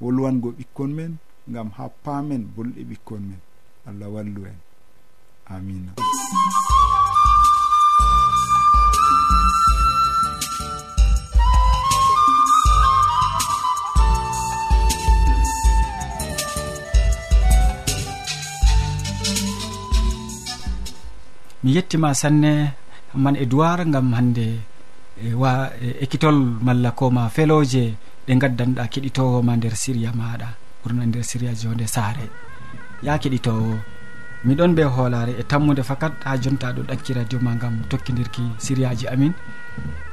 wolwango 0.00 0.48
ɓikkon 0.58 0.90
men 0.98 1.12
ngam 1.50 1.68
ha 1.76 1.84
paamen 2.04 2.42
bolɗe 2.54 2.82
ɓikkon 2.90 3.22
men. 3.28 3.40
Allah 3.88 4.08
wallu 4.14 4.42
en. 4.50 4.58
amina 5.54 5.92
mi 21.62 21.74
yettima 21.74 22.14
sanne 22.14 22.52
man 23.14 23.34
edoir 23.34 23.82
gam 23.90 24.12
hande 24.14 24.48
e 25.18 25.34
wa 25.34 25.70
ekkitol 26.02 26.38
malla 26.66 26.90
koma 26.98 27.28
feloje 27.34 27.84
ɗe 28.26 28.32
gaddanɗa 28.42 28.84
keɗitowoma 28.92 29.52
nder 29.56 29.74
siriya 29.82 30.10
maɗa 30.20 30.48
ɓurna 30.82 31.02
nder 31.06 31.24
siriya 31.30 31.52
jonde 31.60 31.86
saare. 31.94 32.26
Ya 33.02 33.18
keɗitowo 33.22 33.95
miɗon 34.44 34.74
be 34.74 34.82
hoolare 34.84 35.32
e 35.40 35.42
tammude 35.42 35.82
fakat 35.82 36.12
ha 36.24 36.36
jonta 36.36 36.72
ɗo 36.72 36.82
ɗakki 36.88 37.12
radio 37.14 37.38
ma 37.40 37.54
gam 37.54 37.74
tokkidirki 37.88 38.42
siriyaji 38.58 39.06
amin. 39.08 39.32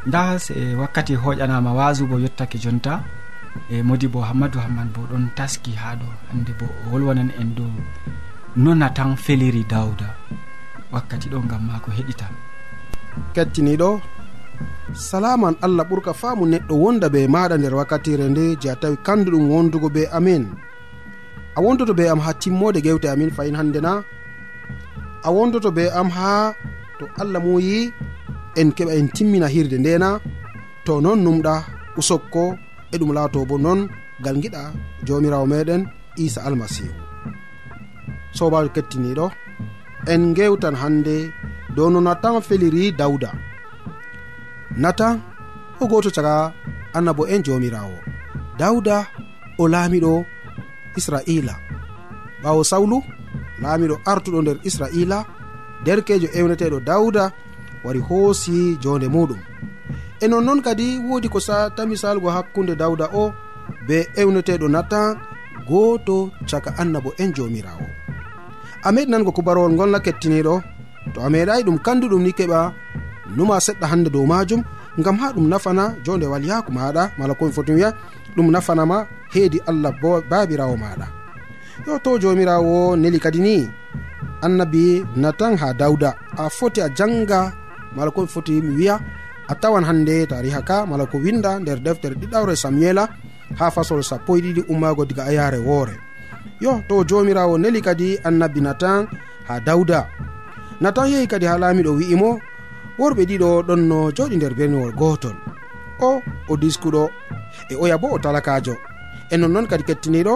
Nda 0.06 0.38
e 0.56 0.76
wakkati 0.76 1.16
hoƴanama 1.16 1.74
wasu 1.74 2.08
bo 2.08 2.20
yettake 2.20 2.58
jonta 2.58 3.04
e 3.70 3.82
modi 3.84 4.08
bo 4.08 4.22
hammadou 4.22 4.60
hammane 4.62 4.92
bo 4.96 5.02
ɗon 5.12 5.30
taski 5.36 5.72
ha 5.76 5.96
ɗo 5.96 6.08
hande 6.30 6.52
bo 6.60 6.66
wolwanan 6.92 7.32
en 7.40 7.56
dow 7.56 7.72
nona 8.56 8.90
tan 8.90 9.16
feliri 9.16 9.64
dawda 9.64 10.16
wakkati 10.92 11.30
ɗo 11.30 11.40
gam 11.50 11.64
ma 11.68 11.80
ko 11.80 11.92
heɗita. 11.92 12.28
Kettiniɗo 13.34 14.02
salaman 14.94 15.56
allah 15.62 15.86
ɓurka 15.90 16.14
faamu 16.14 16.46
neɗɗo 16.46 16.74
wonda 16.76 17.10
be 17.10 17.28
maɗa 17.28 17.58
nder 17.58 17.76
wakkatire 17.76 18.30
nde 18.30 18.56
je 18.62 18.70
a 18.70 18.76
tawi 18.76 18.98
kanduɗum 19.06 19.50
wondugo 19.52 19.90
be 19.90 20.08
amin. 20.18 20.44
a 21.58 21.60
wondoto 21.62 21.94
be 22.00 22.04
am 22.14 22.20
ha 22.26 22.32
timmode 22.42 22.80
gewte 22.86 23.08
amin 23.14 23.32
fayin 23.36 23.56
hande 23.60 23.80
na. 23.86 23.94
A 25.28 25.30
wondoto 25.36 25.70
be 25.78 25.84
am 26.00 26.10
ha 26.18 26.54
to 27.00 27.06
allah 27.22 27.42
muyi 27.46 27.78
en 28.60 28.70
keɓa 28.78 28.94
en 29.00 29.08
timmina 29.16 29.48
hirde 29.54 29.78
ndena 29.80 30.10
to 30.86 30.94
non 31.04 31.20
numɗa 31.26 31.54
usokko 32.00 32.44
e 32.94 32.96
ɗum 33.00 33.12
laato 33.18 33.40
bo 33.50 33.56
non 33.66 33.80
gal 34.24 34.38
giɗa 34.44 34.62
jomirawo 35.06 35.46
meɗen 35.52 35.82
isa 36.24 36.40
almasihu. 36.48 36.94
Sobajo 38.38 38.70
kettiniɗo 38.76 39.26
en 40.14 40.24
gewtan 40.38 40.76
hande 40.82 41.16
dow 41.76 41.90
no 41.94 42.00
natan 42.08 42.36
feliri 42.48 42.84
dawda 43.00 43.30
natan 44.84 45.16
o 45.82 45.84
goto 45.92 46.10
caga 46.16 46.36
annabo 46.98 47.24
en 47.34 47.42
jomirawo. 47.46 47.98
Dawda 48.60 48.98
o 49.62 49.64
laamiɗo 49.74 50.14
israila. 51.00 51.56
Ɓawo 52.44 52.62
sawlu 52.72 52.98
laamiɗo 53.62 53.96
artuɗo 54.12 54.40
nder 54.42 54.58
israila 54.70 55.18
derkejo 55.86 56.28
ewneteɗo 56.38 56.78
dawda 56.90 57.24
wari 57.84 58.00
hoosi 58.08 58.78
jonde 58.84 59.08
muɗum. 59.16 59.40
E 60.24 60.26
nonnoon 60.28 60.62
kadi 60.66 60.86
woodi 61.08 61.28
ko 61.34 61.40
satami 61.48 61.96
salgo 61.98 62.28
hakkunde 62.36 62.74
dawda 62.82 63.06
o 63.22 63.24
be 63.88 63.98
ewneteɗo 64.22 64.68
natan 64.76 65.18
gooto 65.68 66.32
caka 66.50 66.72
annabo 66.82 67.10
en 67.22 67.32
jomirawo 67.36 67.88
a 68.84 68.90
meɗinango 68.92 69.32
kubarowol 69.32 69.74
ngolna 69.74 70.00
kettiniɗo 70.06 70.56
to 71.14 71.20
a 71.26 71.28
meeɗayi 71.34 71.64
ɗum 71.68 71.78
kanduɗum 71.86 72.22
ni 72.24 72.32
keɓa 72.40 72.60
numa 73.36 73.56
seɗɗa 73.66 73.86
hande 73.92 74.10
dow 74.16 74.26
majum 74.32 74.62
ngam 75.00 75.18
ha 75.22 75.28
ɗum 75.36 75.48
nafana 75.52 75.84
jonde 76.06 76.26
walyaku 76.32 76.70
maɗa 76.78 77.04
mala 77.18 77.34
komi 77.38 77.52
foti 77.56 77.72
wiya 77.78 77.90
ɗum 78.36 78.52
nafanama 78.52 79.08
heedi 79.34 79.60
allah 79.70 79.92
babirawo 80.30 80.76
maɗa 80.78 81.24
yo 81.88 82.00
to 82.00 82.18
jomirawo 82.22 82.96
neli 82.96 83.20
kadi 83.20 83.40
ni. 83.42 83.58
Annabi 84.44 85.02
natan 85.16 85.56
ha 85.58 85.74
dawda 85.74 86.12
a 86.38 86.50
foti 86.50 86.82
a 86.84 86.90
janga 86.90 87.52
mala 87.96 88.12
ko 88.12 88.28
foti 88.28 88.60
mi 88.62 88.76
wiya 88.76 89.00
a 89.48 89.54
tawan 89.56 89.84
hande 89.88 90.28
tariha 90.28 90.62
ka 90.62 90.86
mala 90.86 91.06
ko 91.08 91.18
winda 91.18 91.60
nder 91.60 91.80
deftere 91.80 92.16
ɗiɗawre 92.20 92.56
samuela 92.56 93.08
ha 93.60 93.72
fasol 93.72 94.04
sappo 94.04 94.38
e 94.38 94.42
ɗiɗi 94.44 94.62
ummago 94.72 95.06
diga 95.06 95.24
a 95.24 95.32
yare 95.32 95.60
woore. 95.64 95.96
Yo 96.60 96.84
to 96.88 97.04
jomirawo 97.08 97.56
neli 97.58 97.82
kadi 97.82 98.20
annabi 98.28 98.62
natan 98.62 99.08
ha 99.48 99.60
dawda 99.60 100.08
natan 100.82 101.08
yehi 101.12 101.28
kadi 101.28 101.46
ha 101.48 101.56
laamiɗo 101.58 101.92
wi'imo 102.00 102.30
worɓe 103.00 103.24
ɗiɗo 103.30 103.50
ɗon 103.68 103.82
no 103.90 104.12
joɗi 104.12 104.36
nder 104.38 104.54
berniwol 104.54 104.92
gotol 105.00 105.36
o 106.00 106.22
o 106.52 106.54
diskuɗo 106.58 107.10
e 107.74 107.76
oya 107.84 107.98
bo 107.98 108.08
o 108.16 108.20
talakajo. 108.20 108.76
E 109.34 109.38
nonnon 109.38 109.68
kadi 109.68 109.84
kettiniɗo 109.84 110.36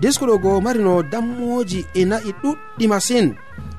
diskuɗo 0.00 0.34
go 0.42 0.60
marino 0.60 1.02
dammoji 1.02 1.80
e 1.94 2.04
na'i 2.04 2.30
ɗuɗɗi 2.42 2.84
masin. 2.88 3.26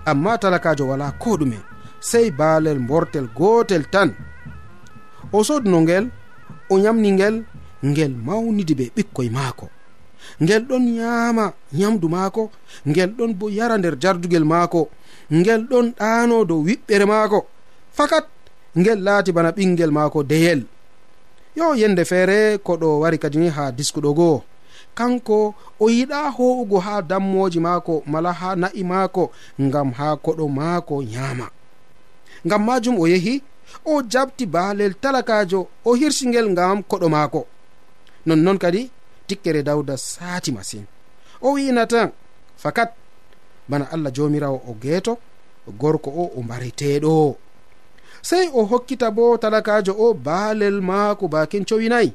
Amma 0.06 0.38
talakajo 0.42 0.84
wala 0.88 1.12
ko 1.22 1.38
ɗume 1.40 1.58
sey 2.00 2.32
baalel 2.32 2.80
mbortel 2.80 3.28
gotel 3.38 3.84
tan. 3.94 4.10
O 5.32 5.44
soduno 5.44 5.82
ngel 5.82 6.06
o 6.70 6.78
yamni 6.84 7.12
ngel 7.12 7.36
ngel 7.86 8.14
mawnidi 8.26 8.74
be 8.80 8.86
ɓikkoye 8.96 9.30
maako. 9.30 9.70
Ngel 10.44 10.64
ɗon 10.70 10.84
yaama 11.00 11.46
yamdu 11.74 12.08
maako 12.10 12.52
ngel 12.90 13.10
ɗon 13.18 13.32
bo 13.40 13.46
yara 13.50 13.78
nder 13.78 13.96
jardugel 14.02 14.46
maako 14.46 14.90
ngel 15.32 15.62
ɗon 15.70 15.88
ɗano 16.00 16.46
dow 16.50 16.62
wiɓɓere 16.68 17.06
maako. 17.06 17.40
Fakat 17.98 18.26
ngel 18.80 19.00
laati 19.06 19.32
bana 19.32 19.52
ɓingel 19.52 19.92
maako 19.92 20.24
deyel. 20.24 20.62
yo 21.58 21.76
yende 21.76 22.06
feere 22.06 22.58
koɗo 22.58 23.00
wari 23.02 23.18
kadi 23.18 23.38
ni 23.38 23.50
ha 23.50 23.72
diskuɗo 23.72 24.14
goo. 24.14 24.42
Kanko 24.98 25.56
o 25.80 25.86
yiɗa 25.90 26.20
ho'ugo 26.38 26.78
ha 26.80 27.02
dammoji 27.02 27.60
maako 27.60 28.04
mala 28.06 28.32
ha 28.40 28.50
na'i 28.56 28.84
maako 28.84 29.24
ngam 29.62 29.90
ha 29.98 30.08
koɗo 30.26 30.46
maako 30.58 30.96
nyaama. 31.04 31.48
Ngam 32.46 32.62
majum 32.66 32.96
o 33.00 33.08
yehi 33.08 33.42
o 33.86 34.02
jabti 34.12 34.46
baalel 34.46 34.94
talakajo 35.02 35.60
o 35.86 35.92
hirsingel 36.00 36.48
ngam 36.54 36.78
koɗo 36.90 37.08
maako. 37.10 37.42
Nonnon 38.26 38.58
kadi 38.58 38.82
tikkere 39.28 39.64
dawda 39.64 39.98
saati 39.98 40.52
masin. 40.52 40.86
O 41.42 41.54
wi'inatan 41.54 42.10
fakat 42.58 42.90
bana 43.70 43.86
allah 43.94 44.12
jomirawo 44.16 44.62
o 44.70 44.74
geeto 44.82 45.18
gorko 45.80 46.10
o 46.10 46.24
o 46.38 46.42
mbariteɗo 46.44 47.36
sey 48.22 48.50
o 48.54 48.64
hokkita 48.64 49.12
bo 49.12 49.38
talakajo 49.38 49.96
o 49.98 50.14
baalel 50.14 50.82
maako 50.82 51.28
bakin 51.28 51.66
cowinayi 51.66 52.14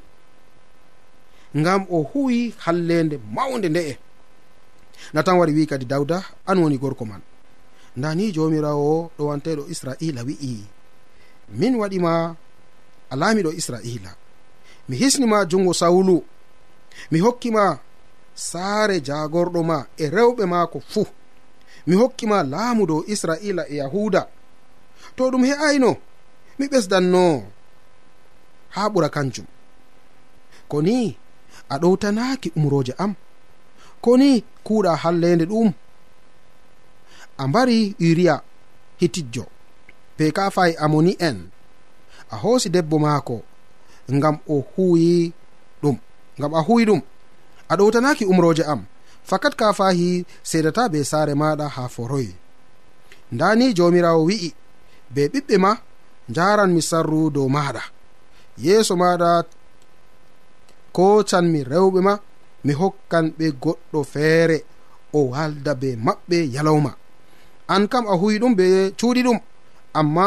ngam 1.56 1.86
o 1.90 2.02
huwi 2.02 2.54
hallende 2.58 3.20
mawnde 3.34 3.68
nde'e 3.68 3.98
natan 5.12 5.38
wari 5.38 5.52
wi 5.52 5.66
kadi 5.66 5.84
dawda 5.84 6.24
an 6.46 6.58
woni 6.58 6.78
gorko 6.78 7.04
man. 7.04 7.20
Ndani 7.96 8.32
jomirawo 8.32 9.10
ɗo 9.18 9.22
wanteɗo 9.26 9.66
israila 9.68 10.22
wi'i 10.22 10.64
min 11.58 11.74
waɗima 11.76 12.36
a 13.10 13.14
laamiɗo 13.16 13.52
israila. 13.52 14.14
Mi 14.88 14.96
hisnima 14.96 15.44
jungo 15.44 15.74
sawulu. 15.74 16.24
Mi 17.10 17.18
hokkima 17.20 17.78
saare 18.34 19.00
jagorɗo 19.00 19.62
ma 19.62 19.86
e 19.96 20.06
rewɓe 20.08 20.46
maako 20.46 20.80
fuu. 20.80 21.06
Mi 21.86 21.94
hokkima 21.96 22.42
laamu 22.42 22.86
dow 22.86 23.04
israila 23.06 23.68
e 23.68 23.76
yahuda 23.76 24.26
to 25.16 25.30
ɗum 25.30 25.44
he'ayno 25.48 25.90
mi 26.58 26.64
ɓesdanno. 26.72 27.24
Ha 28.74 28.82
ɓura 28.92 29.08
kanjum. 29.14 29.46
Ko 30.70 30.76
ni 30.82 31.16
a 31.68 31.74
ɗowtanaki 31.82 32.48
umroje 32.56 32.92
am. 32.98 33.12
Ko 34.04 34.10
ni 34.16 34.44
kuuɗa 34.64 34.92
hallende 35.02 35.44
ɗum. 35.50 35.68
A 37.38 37.48
mbari 37.48 37.78
uriya 38.00 38.34
hitijjo 39.00 39.44
be 40.16 40.24
kafay 40.36 40.72
amoni 40.84 41.12
en. 41.28 41.38
A 42.30 42.36
hoosi 42.42 42.68
debbo 42.74 42.96
maako 42.98 43.36
ngam 44.12 44.36
o 44.48 44.64
huwi 44.70 45.32
ɗum 45.82 45.96
ngam 46.38 46.52
a 46.54 46.60
huwi 46.66 46.84
ɗum. 46.88 47.00
A 47.68 47.76
ɗowtanaki 47.78 48.24
umroje 48.32 48.64
am. 48.72 48.82
Fakat 49.24 49.54
kafahi 49.56 50.24
sedata 50.42 50.88
be 50.92 51.04
saare 51.04 51.34
maɗa 51.34 51.68
ha 51.68 51.88
foroyi 51.88 52.34
ndani 53.32 53.74
jomirawo 53.74 54.24
wi'i 54.28 54.54
be 55.14 55.22
ɓiɓɓe 55.32 55.54
ma 55.64 55.70
njaran 56.30 56.70
mi 56.74 56.82
sarru 56.90 57.20
dow 57.34 57.48
maɗa 57.54 57.82
yeeso 58.64 58.94
maɗa 59.02 59.30
kocanmi 60.96 61.60
rewɓe 61.72 62.00
ma 62.06 62.14
mi 62.64 62.72
hokkan 62.80 63.26
ɓe 63.38 63.46
goɗɗo 63.62 64.00
feere 64.12 64.58
o 65.12 65.18
walda 65.32 65.72
be 65.80 65.88
maɓɓe 66.06 66.36
yalawma 66.54 66.92
an 67.74 67.82
kam 67.92 68.04
a 68.12 68.14
huwi 68.20 68.34
ɗum 68.42 68.54
be 68.58 68.66
cuuɗi 68.98 69.20
ɗum 69.26 69.38
amma 70.00 70.26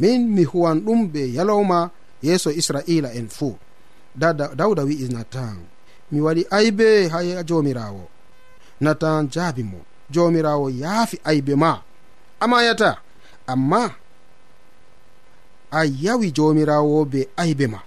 min 0.00 0.20
mi 0.34 0.42
huwan 0.50 0.78
ɗum 0.86 1.00
be 1.12 1.22
yalawma 1.36 1.78
yeeso 2.26 2.50
israila 2.60 3.10
en 3.18 3.28
fuu 3.36 3.54
dawda 4.58 4.82
wi'i 4.88 5.06
natan 5.14 5.56
mi 6.10 6.18
waɗi 6.26 6.42
aybe 6.58 6.86
ha 7.12 7.18
jomirawo 7.48 8.04
natan 8.84 9.28
jaabi 9.34 9.62
mo 9.70 9.78
jomirawo 10.10 10.70
yaafi 10.70 11.16
aybe 11.24 11.54
ma. 11.54 11.82
Amayata 12.40 12.98
amma 13.46 13.90
a 15.70 15.80
yawi 16.04 16.32
jomirawo 16.36 17.04
be 17.04 17.28
aybe 17.36 17.66
ma. 17.66 17.80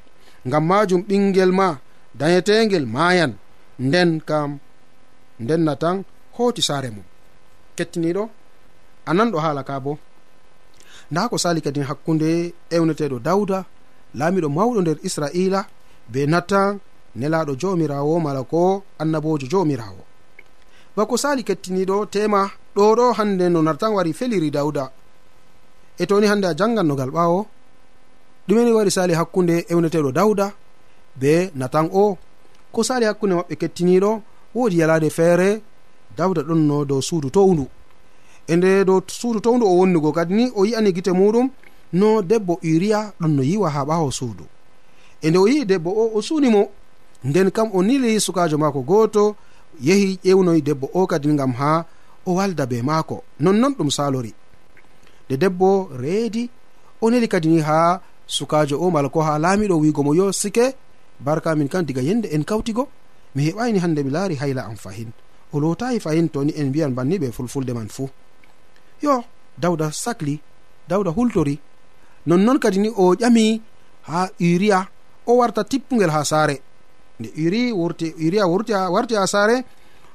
Ngam 0.48 0.64
majum 0.70 1.02
ɓingel 1.08 1.52
ma 1.52 1.68
dayetegel 2.20 2.86
mayan 2.86 3.34
nden 3.80 4.22
kam 4.30 4.60
nden 5.40 5.62
na 5.64 5.76
tan 5.76 5.98
hoti 6.36 6.62
sare 6.62 6.90
mum. 6.96 7.06
Kettiniɗo 7.78 8.24
a 9.06 9.12
nanɗo 9.18 9.38
haala 9.44 9.64
ka 9.64 9.80
bo. 9.80 9.98
Nda 11.12 11.30
ko 11.30 11.38
sali 11.38 11.62
kadi 11.62 11.82
hakkunde 11.90 12.54
ewneteɗo 12.76 13.18
dawda 13.20 13.60
laamiɗo 14.20 14.50
mawɗo 14.50 14.80
nder 14.82 14.98
israila 15.08 15.62
be 16.12 16.26
natan 16.26 16.80
nelaɗo 17.16 17.54
jomirawo 17.62 18.20
mala 18.20 18.44
ko 18.44 18.84
annabojo 19.02 19.48
jomirawo 19.52 20.04
bako 20.96 21.18
sali 21.18 21.44
kettiniɗo 21.44 22.06
tema 22.14 22.42
ɗo 22.76 22.96
ɗo 22.98 23.06
hande 23.18 23.46
no 23.50 23.62
nartan 23.62 23.94
wari 23.94 24.14
feliri 24.14 24.50
dawda 24.52 24.92
e 25.98 26.06
toni 26.06 26.28
hande 26.28 26.46
a 26.48 26.54
jangannogal 26.60 27.12
ɓawo 27.16 27.40
ɗumeni 28.48 28.72
wari 28.72 28.92
sali 28.92 29.14
hakkunde 29.14 29.66
ewneteɗo 29.70 30.12
dawda 30.12 30.52
be 31.16 31.52
natan 31.56 31.90
o 31.94 32.18
ko 32.72 32.84
sali 32.84 33.06
hakkunde 33.06 33.36
maɓɓe 33.36 33.56
kettiniɗo 33.56 34.22
wodi 34.56 34.80
yalade 34.80 35.10
feere 35.10 35.62
dawda 36.18 36.42
ɗon 36.42 36.62
no 36.68 36.86
dow 36.86 37.02
suudu 37.02 37.30
towndu. 37.30 37.68
E 38.48 38.56
nde 38.56 38.86
dow 38.86 39.02
suudu 39.08 39.40
towndu 39.40 39.66
o 39.66 39.78
wonnugo 39.80 40.12
kadi 40.12 40.34
ni 40.34 40.52
o 40.56 40.66
yi'ani 40.66 40.94
gite 40.94 41.12
muɗum 41.12 41.50
no 41.94 42.22
debbo 42.22 42.60
uriya 42.64 43.14
ɗon 43.22 43.32
no 43.36 43.44
yiwa 43.44 43.70
ha 43.70 43.84
ɓawo 43.86 44.12
suudu. 44.12 44.46
E 45.22 45.30
nde 45.30 45.38
o 45.38 45.48
yi'i 45.48 45.66
debbo 45.66 45.90
o 45.92 46.12
o 46.18 46.22
suunimo 46.22 46.70
nden 47.24 47.52
kam 47.52 47.70
o 47.74 47.84
nili 47.84 48.20
sukajo 48.20 48.58
maako 48.58 48.82
gooto 48.82 49.36
yehi 49.82 50.20
ƴewnoyi 50.24 50.62
debbo 50.62 50.90
o 50.94 51.08
kadi 51.08 51.36
gam 51.36 51.54
ha 51.54 51.86
o 52.26 52.34
walda 52.36 52.66
be 52.66 52.82
maako. 52.82 53.24
Nonnon 53.40 53.74
ɗum 53.78 53.90
salori 53.90 54.34
nde 55.26 55.38
debbo 55.38 55.90
reedi 55.96 56.50
o 57.02 57.10
neli 57.10 57.28
kadi 57.28 57.48
ni 57.48 57.60
ha 57.62 58.02
sukajo 58.38 58.76
o 58.82 58.90
mala 58.90 59.10
ko 59.10 59.20
ha 59.22 59.38
laamiɗo 59.44 59.76
wigo 59.84 60.02
mo 60.04 60.14
yo 60.14 60.32
sike. 60.32 60.66
Barka 61.20 61.56
min 61.56 61.70
kan 61.70 61.84
diga 61.86 62.02
yende 62.02 62.28
en 62.36 62.44
kawtigo. 62.44 62.88
Mi 63.36 63.42
heɓani 63.48 63.80
hande 63.84 64.02
mi 64.04 64.12
laari 64.12 64.36
hayla 64.42 64.66
am 64.66 64.76
fahin. 64.76 65.12
O 65.54 65.60
lotayi 65.60 66.00
fahin 66.00 66.28
toni 66.30 66.54
en 66.58 66.68
mbiyan 66.70 66.94
banni 66.98 67.18
ɓe 67.22 67.32
fulfulde 67.32 67.74
man 67.74 67.90
fuu. 67.90 68.10
Yo 69.02 69.24
dawda 69.58 69.92
sakli 69.92 70.40
dawda 70.90 71.12
hultori. 71.12 71.60
Nonnon 72.26 72.60
kadi 72.60 72.80
ni 72.80 72.90
o 72.90 73.16
ƴami 73.16 73.62
ha 74.08 74.30
uria 74.40 74.88
o 75.28 75.38
warta 75.38 75.64
tippugel 75.64 76.10
ha 76.10 76.24
saare. 76.24 76.56
Nde 77.20 77.30
uri 77.46 77.72
wurti 77.72 78.14
uria 78.26 78.48
wurti 78.48 78.74
warti 78.74 79.16
ha 79.16 79.28
saare 79.28 79.64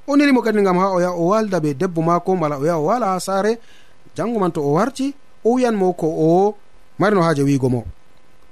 o 0.06 0.16
nelimo 0.16 0.42
kadi 0.42 0.62
gam 0.62 0.78
ha 0.78 0.86
o 0.96 1.00
yaha 1.00 1.14
o 1.14 1.24
walda 1.30 1.60
be 1.60 1.74
debbo 1.74 2.02
maako 2.02 2.36
mala 2.36 2.58
o 2.58 2.64
yaha 2.64 2.78
o 2.78 2.84
wala 2.84 3.06
ha 3.12 3.20
saare. 3.20 3.58
Jango 4.16 4.38
man 4.40 4.52
to 4.52 4.60
o 4.60 4.72
warti 4.72 5.14
o 5.44 5.54
wiyanmo 5.54 5.92
ko 5.96 6.06
o 6.06 6.56
marino 6.98 7.22
haaje 7.22 7.42
wiigo 7.42 7.68
mo. 7.70 7.84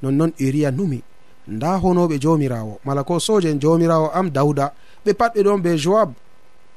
nonnon 0.07 0.33
uria 0.41 0.71
numi. 0.71 1.03
Nda 1.49 1.79
honoɓe 1.83 2.19
jomirawo 2.19 2.81
mala 2.85 3.03
ko 3.05 3.19
soje 3.21 3.49
en 3.51 3.59
jomirawo 3.61 4.11
am 4.19 4.31
dawda 4.31 4.73
ɓe 5.05 5.11
pat 5.15 5.35
ɓe 5.35 5.43
ɗon 5.43 5.61
be 5.63 5.77
joab. 5.77 6.11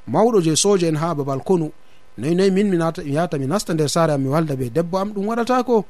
Mawɗo 0.08 0.42
je 0.46 0.56
soje 0.56 0.84
en 0.88 0.96
ha 1.02 1.16
babal 1.16 1.42
konu. 1.48 1.72
Noyi 2.18 2.36
noyi 2.36 2.52
min 2.52 2.68
mi 2.70 2.78
yata 3.16 3.38
mi 3.38 3.48
nasta 3.48 3.74
nder 3.74 3.90
saare 3.90 4.12
am 4.14 4.22
mi 4.22 4.30
walda 4.30 4.56
be 4.56 4.70
debbo 4.70 4.98
am 4.98 5.10
ɗum 5.14 5.26
waɗatako. 5.30 5.86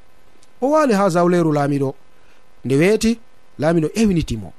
O 0.61 0.69
wali 0.71 0.93
ha 0.93 1.09
zawleru 1.09 1.51
laamiɗo. 1.57 1.93
Nde 2.65 2.75
weeti 2.81 3.19
laamiɗo 3.59 3.89
ewnitimo 3.95 4.49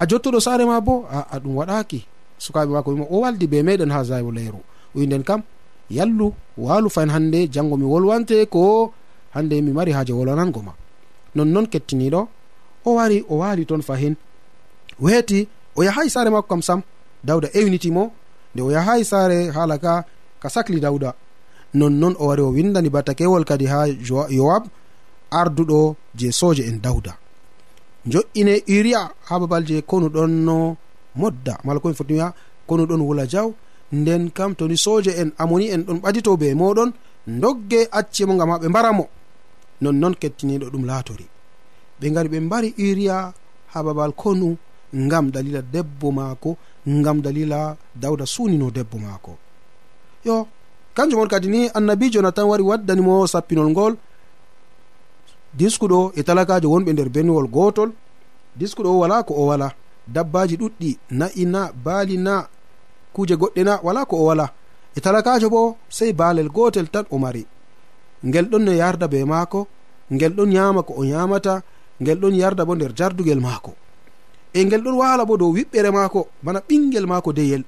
a 0.00 0.04
jottoɗo 0.06 0.40
saare 0.40 0.64
ma 0.64 0.80
bo 0.80 1.06
aa 1.10 1.38
ɗum 1.38 1.54
waɗaki. 1.56 2.00
Sukaɓe 2.38 2.70
mako 2.72 2.90
wimo 2.90 3.06
o 3.10 3.20
waldi 3.20 3.46
be 3.46 3.62
meɗen 3.62 3.90
ha 3.90 4.04
zawleru. 4.04 4.60
Winden 4.94 5.22
kam 5.24 5.42
yallu 5.90 6.32
walu 6.56 6.88
fayin 6.90 7.10
hande 7.10 7.48
jango 7.54 7.76
mi 7.76 7.84
wolwante 7.84 8.46
ko 8.46 8.92
hande 9.34 9.60
mi 9.62 9.72
mari 9.72 9.92
haaje 9.92 10.12
wolwanango 10.12 10.62
ma. 10.62 10.72
nonnon 11.38 11.66
kettiniɗo 11.72 12.20
o 12.88 12.90
wari 12.98 13.18
o 13.32 13.34
waali 13.40 13.62
toon 13.68 13.82
fahin. 13.88 14.14
Weeti 15.04 15.40
o 15.78 15.80
yahayi 15.86 16.10
saare 16.14 16.30
makko 16.34 16.48
kam 16.50 16.62
sam 16.68 16.80
dawda 17.28 17.48
ewnitimo 17.58 18.02
nde 18.54 18.60
o 18.66 18.70
yahayi 18.76 19.04
saare 19.10 19.38
haala 19.56 19.76
ka 19.84 19.92
ka 20.42 20.48
sahli 20.54 20.78
dawda 20.86 21.10
nonnon 21.78 22.14
o 22.20 22.24
wari 22.28 22.42
o 22.42 22.50
windani 22.56 22.90
batakewol 22.94 23.44
kadi 23.50 23.66
ha 23.72 23.78
yowab 24.38 24.64
arduɗo 25.40 25.80
je 26.18 26.28
soje 26.40 26.62
en 26.70 26.78
dawda 26.84 27.12
jo'ine 28.12 28.54
uria 28.76 29.00
ha 29.28 29.34
babal 29.40 29.62
je 29.68 29.76
konu 29.90 30.06
ɗon 30.14 30.32
no 30.46 30.56
modda 31.20 31.54
mala 31.64 31.78
komi 31.80 31.94
fotimiya 31.98 32.28
konu 32.68 32.82
ɗon 32.90 33.02
wula 33.08 33.26
jaw. 33.26 33.48
Nden 33.92 34.30
kam 34.36 34.54
toni 34.54 34.76
soje 34.76 35.10
en 35.20 35.30
amoni 35.38 35.66
en 35.74 35.82
ɗon 35.86 35.98
ɓadito 36.04 36.36
be 36.40 36.54
moɗon 36.60 36.90
dogge 37.26 37.80
acce 37.98 38.22
mo 38.26 38.34
gam 38.38 38.50
ha 38.50 38.58
ɓe 38.62 38.68
mbaramo 38.68 39.04
nonnon 39.82 40.14
kettiniɗo 40.20 40.66
ɗum 40.72 40.84
laatori. 40.86 41.26
Ɓe 42.00 42.06
gari 42.14 42.28
ɓe 42.28 42.38
mbari 42.40 42.68
uria 42.78 43.32
ha 43.72 43.82
babal 43.82 44.12
konu 44.12 44.56
ngam 44.94 45.30
dalila 45.30 45.60
debbo 45.62 46.10
maako 46.12 46.56
ngam 46.88 47.20
dalila 47.20 47.76
dawda 47.94 48.26
suunino 48.26 48.70
debbo 48.70 48.96
maako. 48.98 49.32
Yo 50.24 50.46
kanjum 50.94 51.20
on 51.20 51.28
kadi 51.28 51.48
ni 51.48 51.60
annabijo 51.74 52.22
natan 52.22 52.46
wari 52.50 52.62
waddanimo 52.62 53.26
sappinol 53.26 53.70
ngol 53.70 53.94
diskuɗo 55.58 56.12
e 56.18 56.22
talakajo 56.22 56.68
wonɓe 56.72 56.92
nder 56.92 57.08
benwol 57.08 57.46
gotol 57.48 57.90
diskuɗo 58.58 58.88
o 58.94 58.98
wala 59.02 59.22
ko 59.22 59.34
o 59.34 59.46
wala. 59.46 59.68
Dabbaji 60.14 60.56
ɗuɗɗi 60.56 60.90
na'i 61.10 61.44
na 61.44 61.60
baali 61.84 62.16
na 62.16 62.34
kuje 63.14 63.34
goɗɗe 63.40 63.62
na 63.64 63.74
wala 63.86 64.04
ko 64.10 64.16
o 64.16 64.24
wala. 64.24 64.46
E 64.96 65.00
talakajo 65.00 65.48
bo 65.50 65.76
sei 65.88 66.12
baalel 66.12 66.48
gotel 66.48 66.88
tan 66.88 67.04
o 67.10 67.18
mari. 67.18 67.42
ngel 68.24 68.46
ɗon 68.50 68.62
no 68.64 68.72
yarda 68.72 69.08
be 69.08 69.24
maako 69.24 69.66
ngel 70.12 70.32
ɗon 70.32 70.52
yama 70.52 70.82
ko 70.82 70.94
o 70.96 71.04
yamata 71.04 71.62
ngel 72.02 72.18
ɗon 72.18 72.34
yarda 72.34 72.64
bo 72.64 72.74
nder 72.74 72.92
jardugel 72.94 73.40
maako. 73.40 73.74
E 74.54 74.64
ngel 74.64 74.82
ɗon 74.82 74.96
wala 74.96 75.24
bo 75.24 75.36
dow 75.36 75.52
wiɓɓere 75.52 75.90
maako 75.90 76.28
bana 76.42 76.60
ɓingel 76.68 77.06
maako 77.06 77.32
deyel. 77.32 77.64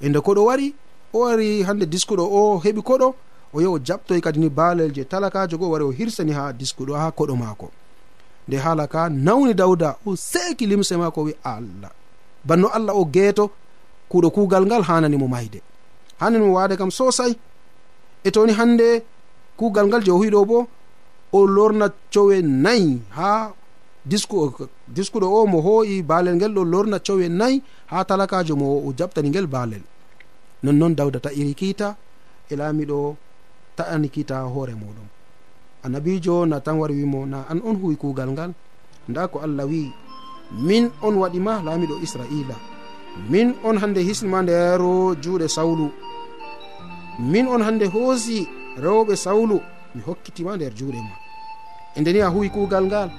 E 0.00 0.08
nde 0.08 0.18
koɗo 0.20 0.44
wari 0.44 0.74
o 1.12 1.18
wari 1.20 1.62
hande 1.62 1.86
diskuɗo 1.86 2.22
o 2.22 2.58
heɓi 2.64 2.82
koɗo 2.82 3.14
o 3.54 3.60
yahi 3.60 3.72
o 3.74 3.78
jaɓtoy 3.78 4.20
kadi 4.20 4.38
ni 4.40 4.48
baalel 4.48 4.92
je 4.94 5.04
talakajo 5.04 5.58
go 5.58 5.70
wari 5.70 5.84
o 5.84 5.90
hirsani 5.90 6.32
ha 6.32 6.52
diskuɗo 6.52 6.94
ha 6.94 7.10
koɗo 7.10 7.36
maako. 7.36 7.70
Nde 8.48 8.56
haala 8.56 8.86
ka 8.86 9.08
nawni 9.08 9.54
dawda 9.54 9.96
o 10.06 10.16
seki 10.16 10.66
limse 10.66 10.92
maako 10.96 11.22
wi 11.22 11.34
allah. 11.44 11.90
Banno 12.44 12.68
allah 12.68 12.94
o 12.96 13.04
geeto 13.04 13.50
kuɗo 14.10 14.30
kugal 14.30 14.66
ngal 14.66 14.82
hananimo 14.82 15.28
mayde. 15.28 15.60
Hananimo 16.20 16.52
wade 16.52 16.76
kam 16.76 16.90
sosai 16.90 17.36
e 18.24 18.30
toni 18.30 18.52
hande 18.52 19.02
kuugal 19.58 19.86
ngal 19.90 20.02
je 20.06 20.10
o 20.14 20.18
huyiɗo 20.20 20.40
bo 20.50 20.58
o 21.32 21.46
lorna 21.46 21.86
cowe 22.14 22.36
nayi 22.42 23.02
ha 23.16 23.52
diskuɗo 24.96 25.26
o 25.26 25.46
mo 25.46 25.58
hoyi 25.66 26.02
baalel 26.02 26.36
ngel 26.36 26.52
ɗo 26.56 26.62
lorna 26.72 26.98
cowe 27.06 27.26
nayi 27.28 27.62
ha 27.90 28.04
talakajo 28.08 28.54
mo 28.56 28.66
o 28.86 28.92
jaɓtani 28.98 29.28
ngel 29.30 29.46
baalel. 29.46 29.82
Nonnoon 30.62 30.94
dawda 30.98 31.18
ta'iri 31.20 31.54
kiita 31.54 31.96
e 32.50 32.54
laamiɗo 32.56 32.98
ta'ani 33.76 34.08
kiita 34.08 34.36
hoore 34.54 34.74
muɗum. 34.74 35.08
Annabijo 35.84 36.46
na 36.46 36.60
tan 36.60 36.78
wari 36.80 36.94
wimo 36.94 37.26
na 37.26 37.44
an 37.50 37.60
on 37.68 37.76
huwi 37.80 37.96
kuugal 37.96 38.30
ngal. 38.32 38.52
Nda 39.08 39.28
ko 39.28 39.38
allah 39.46 39.66
wi 39.66 39.92
min 40.66 40.90
on 41.02 41.14
waɗima 41.22 41.62
laamiɗo 41.66 41.94
israila. 42.02 42.56
Min 43.30 43.54
on 43.64 43.76
hande 43.82 44.00
hisnima 44.08 44.42
nder 44.42 44.80
juuɗe 45.22 45.46
sawlu. 45.48 45.90
Min 47.18 47.46
on 47.48 47.62
hande 47.66 47.86
hoosi 47.94 48.48
rewɓe 48.84 49.14
sawlu 49.16 49.56
mi 49.94 50.00
hokkitima 50.06 50.56
nder 50.56 50.72
juuɗe 50.78 51.00
ma. 51.08 51.14
E 51.96 52.00
ndeni 52.00 52.20
a 52.20 52.28
huwi 52.34 52.48
kuugal 52.50 52.84
ngal 52.86 53.10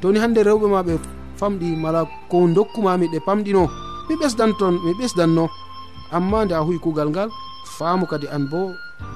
toni 0.00 0.18
hande 0.22 0.40
rewɓe 0.48 0.66
ma 0.74 0.82
ɓe 0.82 0.94
famɗi 1.38 1.68
mala 1.82 2.00
ko 2.30 2.36
dokkumami 2.56 3.06
ɗe 3.12 3.18
pamɗino 3.26 3.62
mi 4.08 4.14
ɓesdan 4.20 4.52
toon 4.58 4.74
mi 4.84 4.92
ɓesdanno. 4.98 5.44
Amma 6.16 6.44
nde 6.44 6.54
a 6.54 6.64
huwi 6.66 6.78
kuugal 6.84 7.08
ngal 7.10 7.30
faamu 7.76 8.06
kadi 8.06 8.26
an 8.28 8.44
bo 8.50 8.60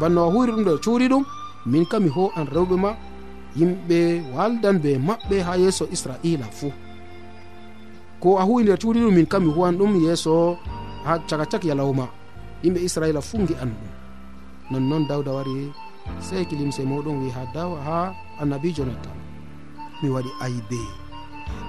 banno 0.01 0.21
a 0.27 0.31
huwiri 0.33 0.53
ɗum 0.53 0.65
ɗo 0.65 0.73
cuuri 0.85 1.07
ɗum 1.09 1.25
min 1.67 1.85
kam 1.91 2.03
mi 2.05 2.11
ho 2.17 2.31
an 2.37 2.47
rewɓe 2.55 2.77
ma 2.85 2.91
yimɓe 3.59 3.99
waldan 4.35 4.77
be 4.83 4.91
maɓɓe 4.99 5.37
ha 5.47 5.53
yeeso 5.63 5.85
israila 5.95 6.47
fuu 6.59 6.73
ko 8.21 8.39
a 8.39 8.43
huwi 8.49 8.63
nder 8.63 8.79
cuuri 8.83 9.01
ɗum 9.01 9.15
min 9.15 9.27
kam 9.27 9.43
mi 9.45 9.51
huwan 9.53 9.77
ɗum 9.79 9.93
yeeso 10.05 10.57
ha 11.05 11.19
caka 11.29 11.47
cak 11.53 11.65
yalawma 11.65 12.07
yimɓe 12.63 12.81
israila 12.89 13.21
fuu 13.21 13.47
gi 13.49 13.55
an 13.63 13.71
ɗum. 13.79 13.92
nonnoon 14.73 15.05
dawda 15.09 15.33
wari 15.33 15.73
seki 16.21 16.57
limse 16.57 16.83
muɗum 16.91 17.17
wi 17.23 17.29
ha 17.37 17.43
daw 17.55 17.71
ha 17.87 18.15
annabijo 18.41 18.85
nattan 18.85 19.17
mi 20.03 20.09
waɗi 20.15 20.31
aybe. 20.45 20.81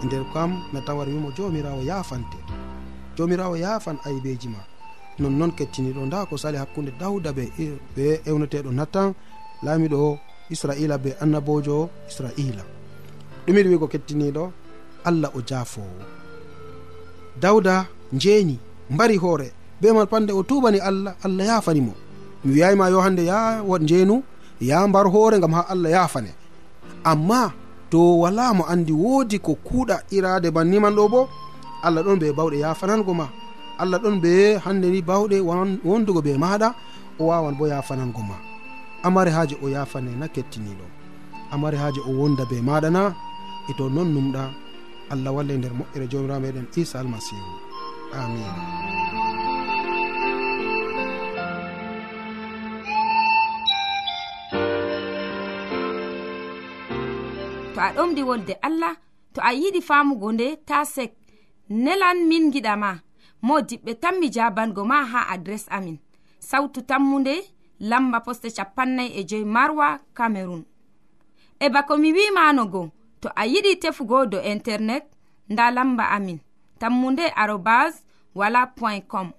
E 0.02 0.06
nder 0.06 0.24
kam 0.34 0.52
nattan 0.74 0.96
wari 0.98 1.12
wimo 1.14 1.30
jomirawo 1.38 1.82
yafante. 1.90 2.38
Jomirawo 3.18 3.56
yafan 3.58 3.98
aybeji 4.08 4.48
ma. 4.54 4.62
Nonnoon 5.20 5.52
kettiniɗo 5.58 6.02
nda 6.06 6.26
ko 6.30 6.38
sali 6.38 6.58
hakkude 6.58 6.92
dawda 7.00 7.30
be 7.38 7.44
e, 7.60 7.66
be 7.96 8.06
ewneteɗo 8.30 8.72
nattan 8.72 9.14
laamiɗo 9.66 10.18
israila 10.54 10.98
be 11.04 11.10
annabojo 11.24 11.90
israila. 12.10 12.64
Ɗumiɗi 13.46 13.70
wigo 13.70 13.88
kettiniɗo 13.94 14.44
allah 15.08 15.30
o 15.38 15.42
jafowo 15.50 16.02
dawda 17.42 17.86
njeeni 18.14 18.56
mbari 18.90 19.18
hoore. 19.18 19.50
Be 19.82 19.92
man 19.92 20.08
pande 20.08 20.32
o 20.34 20.44
tubani 20.44 20.80
allah 20.80 21.14
allah 21.26 21.46
yafanimo 21.46 21.94
mi 22.46 22.54
wiyayima 22.54 22.90
yo 22.90 23.02
hande 23.02 23.26
ya 23.26 23.64
wat 23.64 23.82
njeenu 23.82 24.24
ya 24.62 24.88
mbar 24.88 25.08
hoore 25.12 25.40
gam 25.40 25.54
ha 25.54 25.66
allah 25.70 25.92
yafane 25.92 26.32
amma 27.04 27.52
to 27.90 28.20
wala 28.20 28.54
mo 28.54 28.64
andi 28.66 28.92
woodi 28.92 29.40
ko 29.40 29.54
kuuɗa 29.66 30.02
irade 30.12 30.52
banniman 30.52 30.94
ɗo 30.96 31.06
bo 31.10 31.30
allah 31.84 32.02
ɗon 32.04 32.20
be 32.20 32.32
bawɗe 32.32 32.58
yafanango 32.64 33.14
ma. 33.14 33.28
Allah 33.78 34.00
ɗon 34.00 34.22
be 34.22 34.58
hande 34.64 34.88
ni 34.90 35.02
bawɗe 35.02 35.38
wondugo 35.84 36.22
be 36.22 36.38
maɗa 36.38 36.74
o 37.20 37.26
wawan 37.28 37.56
bo 37.58 37.66
yafanango 37.68 38.22
ma. 38.30 38.36
Amare 39.04 39.32
haaji 39.32 39.56
o 39.64 39.68
yafane 39.68 40.16
na 40.16 40.28
kettiniɗo 40.28 40.86
amare 41.52 41.78
haaji 41.78 42.00
o 42.08 42.12
wonda 42.20 42.46
be 42.50 42.62
maɗa 42.62 42.90
na 42.92 43.14
e 43.70 43.74
to 43.78 43.90
non 43.90 44.14
numɗa 44.14 44.44
allah 45.12 45.32
walle 45.36 45.58
nder 45.58 45.72
moƴƴere 45.74 46.08
jomirawo 46.12 46.40
meɗen 46.42 46.68
isa 46.82 47.00
almasihu. 47.00 47.52
Amina 48.14 49.03
to 57.74 57.80
a 57.82 57.92
ɗomɗi 57.96 58.24
wolde 58.24 58.54
allah 58.62 58.96
to 59.34 59.42
a 59.42 59.52
yiɗi 59.54 59.82
famugo 59.82 60.32
nde 60.32 60.56
ta 60.66 60.86
sek. 60.86 61.12
Nelan 61.70 62.28
min 62.28 62.52
giɗama 62.52 63.00
mo 63.42 63.56
diɓɓe 63.62 63.94
tan 64.02 64.20
mi 64.20 64.28
jabango 64.36 64.84
ma 64.86 65.06
ha 65.12 65.20
adres 65.34 65.66
amin. 65.70 65.98
Sautu 66.40 66.82
tammunde 66.82 67.34
lamba 67.80 68.20
poste 68.26 68.50
capannay 68.58 69.10
e 69.20 69.24
joyi 69.30 69.46
marwa 69.46 70.00
camerun 70.14 70.64
e 71.60 71.70
bako 71.70 71.98
mi 71.98 72.10
wimanogo 72.14 72.92
to 73.22 73.30
a 73.36 73.44
yiɗi 73.48 73.80
tefugo 73.82 74.26
do 74.26 74.38
internet 74.42 75.06
nda 75.50 75.72
lamba 75.72 76.04
amin. 76.12 76.40
Tammunde 76.80 77.26
arobas 77.36 78.04
wala 78.36 78.68
point 78.68 79.08
com. 79.08 79.32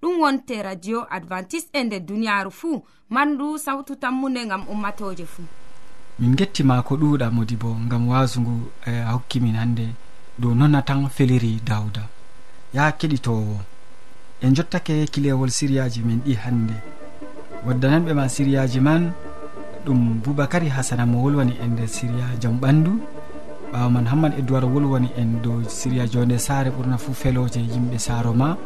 Ɗum 0.00 0.20
wonte 0.20 0.62
radio 0.62 1.06
advantice 1.10 1.68
e 1.72 1.84
nder 1.84 2.00
duniyaru 2.00 2.50
fuu 2.50 2.82
mandu 3.10 3.58
sautu 3.58 3.96
tammunde 3.96 4.46
gam 4.46 4.64
ummatoje 4.68 5.26
fuu. 5.26 5.65
min 6.18 6.34
gettima 6.36 6.82
ko 6.82 6.96
ɗuuɗa 6.96 7.30
modi 7.30 7.56
bo 7.56 7.76
gam 7.90 8.08
wasu 8.08 8.40
ngu 8.40 8.54
e, 8.86 8.90
a 9.00 9.12
hokkimin 9.12 9.56
hannde 9.56 9.86
dow 10.38 10.54
nonna 10.54 10.82
tan 10.82 11.08
feliri 11.08 11.60
dawda 11.64 12.08
ya 12.74 12.92
keɗitowo 12.92 13.56
en 14.40 14.54
jottake 14.54 15.06
kilewol 15.12 15.50
siriyaji 15.50 16.00
min 16.04 16.20
ɗi 16.24 16.34
hannde. 16.36 16.74
Waddananɓe 17.66 18.12
ma 18.14 18.28
siriyaji 18.28 18.80
man 18.80 19.12
ɗum 19.84 20.20
boubacary 20.24 20.68
hasana 20.68 21.06
mo 21.06 21.22
wolwani 21.22 21.54
en 21.62 21.70
nder 21.72 21.88
siriya 21.88 22.26
jaam 22.40 22.58
ɓandu 22.60 22.92
ɓawa 23.72 23.90
man 23.90 24.06
hamman 24.06 24.32
edoir 24.38 24.64
wolwani 24.64 25.08
en 25.16 25.40
dow 25.42 25.62
siriya 25.68 26.06
jonde 26.06 26.38
saare 26.38 26.70
ɓurna 26.70 26.98
fuu 26.98 27.12
feloje 27.14 27.60
yimɓe 27.60 27.98
saaro 27.98 28.32
ma. 28.34 28.56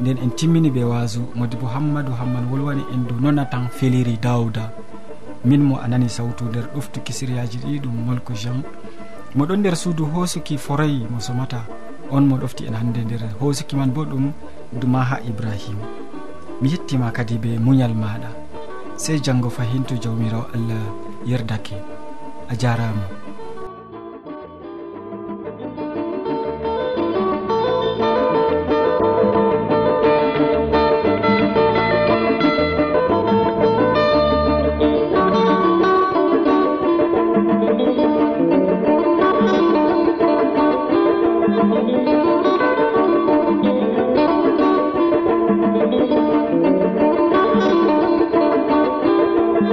Nden 0.00 0.18
en 0.18 0.30
timmini 0.30 0.70
ɓe 0.70 0.82
wasu 0.84 1.20
modi 1.34 1.56
bo 1.56 1.66
hammadou 1.66 2.14
hamman 2.14 2.46
wolwani 2.50 2.82
en 2.94 3.06
dow 3.08 3.18
nonna 3.20 3.44
tan 3.46 3.68
feliri 3.68 4.16
dawda 4.22 4.72
min 5.44 5.62
mo 5.62 5.76
a 5.82 5.88
nani 5.88 6.08
sawtu 6.08 6.44
nder 6.44 6.66
ɗoftuki 6.74 7.12
siriyaji 7.12 7.58
ɗi 7.58 7.80
ɗum 7.80 7.94
molko 8.06 8.32
jean 8.34 8.62
moɗon 9.34 9.56
nder 9.60 9.76
suudu 9.76 10.04
hoosuki 10.06 10.58
foroyi 10.58 11.06
mo 11.10 11.20
somata. 11.20 11.64
On 12.12 12.22
mo 12.26 12.36
ɗofti 12.36 12.66
en 12.66 12.74
hannde 12.74 13.04
nder 13.04 13.22
hoosuki 13.40 13.76
man 13.76 13.90
bo 13.94 14.04
ɗum 14.04 14.32
dumaha 14.72 15.20
ibrahima 15.22 15.86
mi 16.60 16.68
yettima 16.70 17.10
kadi 17.12 17.38
be 17.38 17.58
muñal 17.58 17.94
maɗa 17.94 18.30
sey 18.96 19.18
janngo 19.22 19.48
fahin 19.48 19.84
to 19.84 19.94
jawmirawo 19.96 20.46
allah 20.54 20.82
yerdake 21.26 21.76
a 22.48 22.54
jarama 22.58 23.06